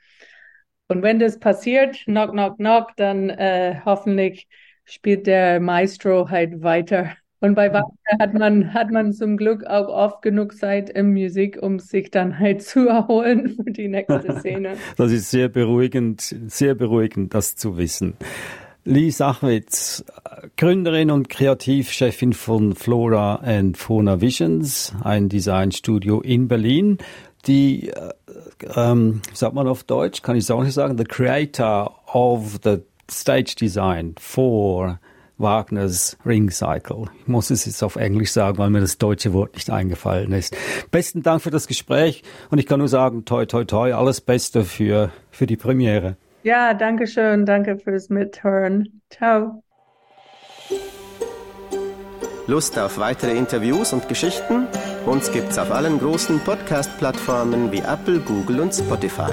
Und 0.87 1.01
wenn 1.01 1.19
das 1.19 1.39
passiert, 1.39 1.95
knock, 2.05 2.31
knock, 2.31 2.57
knock, 2.57 2.91
dann 2.97 3.29
äh, 3.29 3.81
hoffentlich 3.83 4.47
spielt 4.85 5.27
der 5.27 5.59
Maestro 5.59 6.29
halt 6.29 6.61
weiter. 6.61 7.15
Und 7.39 7.55
bei 7.55 7.73
Wagner 7.73 8.19
hat 8.19 8.33
man, 8.33 8.73
hat 8.73 8.91
man 8.91 9.11
zum 9.11 9.35
Glück 9.35 9.65
auch 9.65 9.89
oft 9.89 10.21
genug 10.21 10.55
Zeit 10.55 10.89
im 10.89 11.11
Musik, 11.11 11.57
um 11.61 11.77
sich 11.79 12.09
dann 12.09 12.39
halt 12.39 12.61
zu 12.63 12.87
erholen 12.87 13.49
für 13.49 13.71
die 13.71 13.89
nächste 13.89 14.31
Szene. 14.39 14.77
Das 14.95 15.11
ist 15.11 15.29
sehr 15.29 15.49
beruhigend, 15.49 16.21
sehr 16.21 16.73
beruhigend, 16.75 17.33
das 17.33 17.55
zu 17.55 17.77
wissen. 17.77 18.15
Lee 18.85 19.11
Sachwitz, 19.11 20.03
Gründerin 20.57 21.09
und 21.09 21.29
Kreativchefin 21.29 22.33
von 22.33 22.75
Flora 22.75 23.35
and 23.35 23.77
Fauna 23.77 24.19
Visions, 24.19 24.93
ein 25.03 25.29
Designstudio 25.29 26.19
in 26.19 26.49
Berlin. 26.49 26.97
Die, 27.47 27.89
äh, 27.89 28.09
ähm, 28.75 29.21
sagt 29.33 29.53
man 29.53 29.67
auf 29.67 29.85
Deutsch, 29.85 30.21
kann 30.21 30.35
ich 30.35 30.43
es 30.43 30.51
auch 30.51 30.61
nicht 30.63 30.73
sagen, 30.73 30.97
the 30.97 31.05
creator 31.05 31.95
of 32.13 32.59
the 32.65 32.79
stage 33.09 33.55
design 33.57 34.15
for 34.19 34.99
Wagners 35.37 36.17
Ring 36.25 36.51
Cycle. 36.51 37.05
Ich 37.21 37.27
muss 37.27 37.51
es 37.51 37.65
jetzt 37.65 37.83
auf 37.83 37.95
Englisch 37.95 38.31
sagen, 38.31 38.57
weil 38.57 38.69
mir 38.69 38.81
das 38.81 38.97
deutsche 38.97 39.31
Wort 39.31 39.55
nicht 39.55 39.69
eingefallen 39.69 40.33
ist. 40.33 40.57
Besten 40.91 41.23
Dank 41.23 41.41
für 41.41 41.51
das 41.51 41.67
Gespräch 41.67 42.21
und 42.49 42.57
ich 42.59 42.65
kann 42.65 42.79
nur 42.79 42.89
sagen, 42.89 43.23
toi, 43.23 43.45
toi, 43.45 43.63
toi, 43.63 43.93
alles 43.93 44.19
Beste 44.19 44.65
für, 44.65 45.09
für 45.31 45.47
die 45.47 45.57
Premiere. 45.57 46.17
Ja, 46.43 46.73
danke 46.73 47.07
schön. 47.07 47.45
Danke 47.45 47.77
fürs 47.77 48.09
Mithören. 48.09 49.01
Ciao. 49.09 49.63
Lust 52.45 52.77
auf 52.77 52.97
weitere 52.97 53.37
Interviews 53.37 53.93
und 53.93 54.09
Geschichten? 54.09 54.67
Uns 55.05 55.31
gibt's 55.31 55.57
auf 55.57 55.71
allen 55.71 55.97
großen 55.99 56.39
Podcast-Plattformen 56.41 57.71
wie 57.71 57.79
Apple, 57.79 58.19
Google 58.19 58.59
und 58.59 58.73
Spotify. 58.73 59.31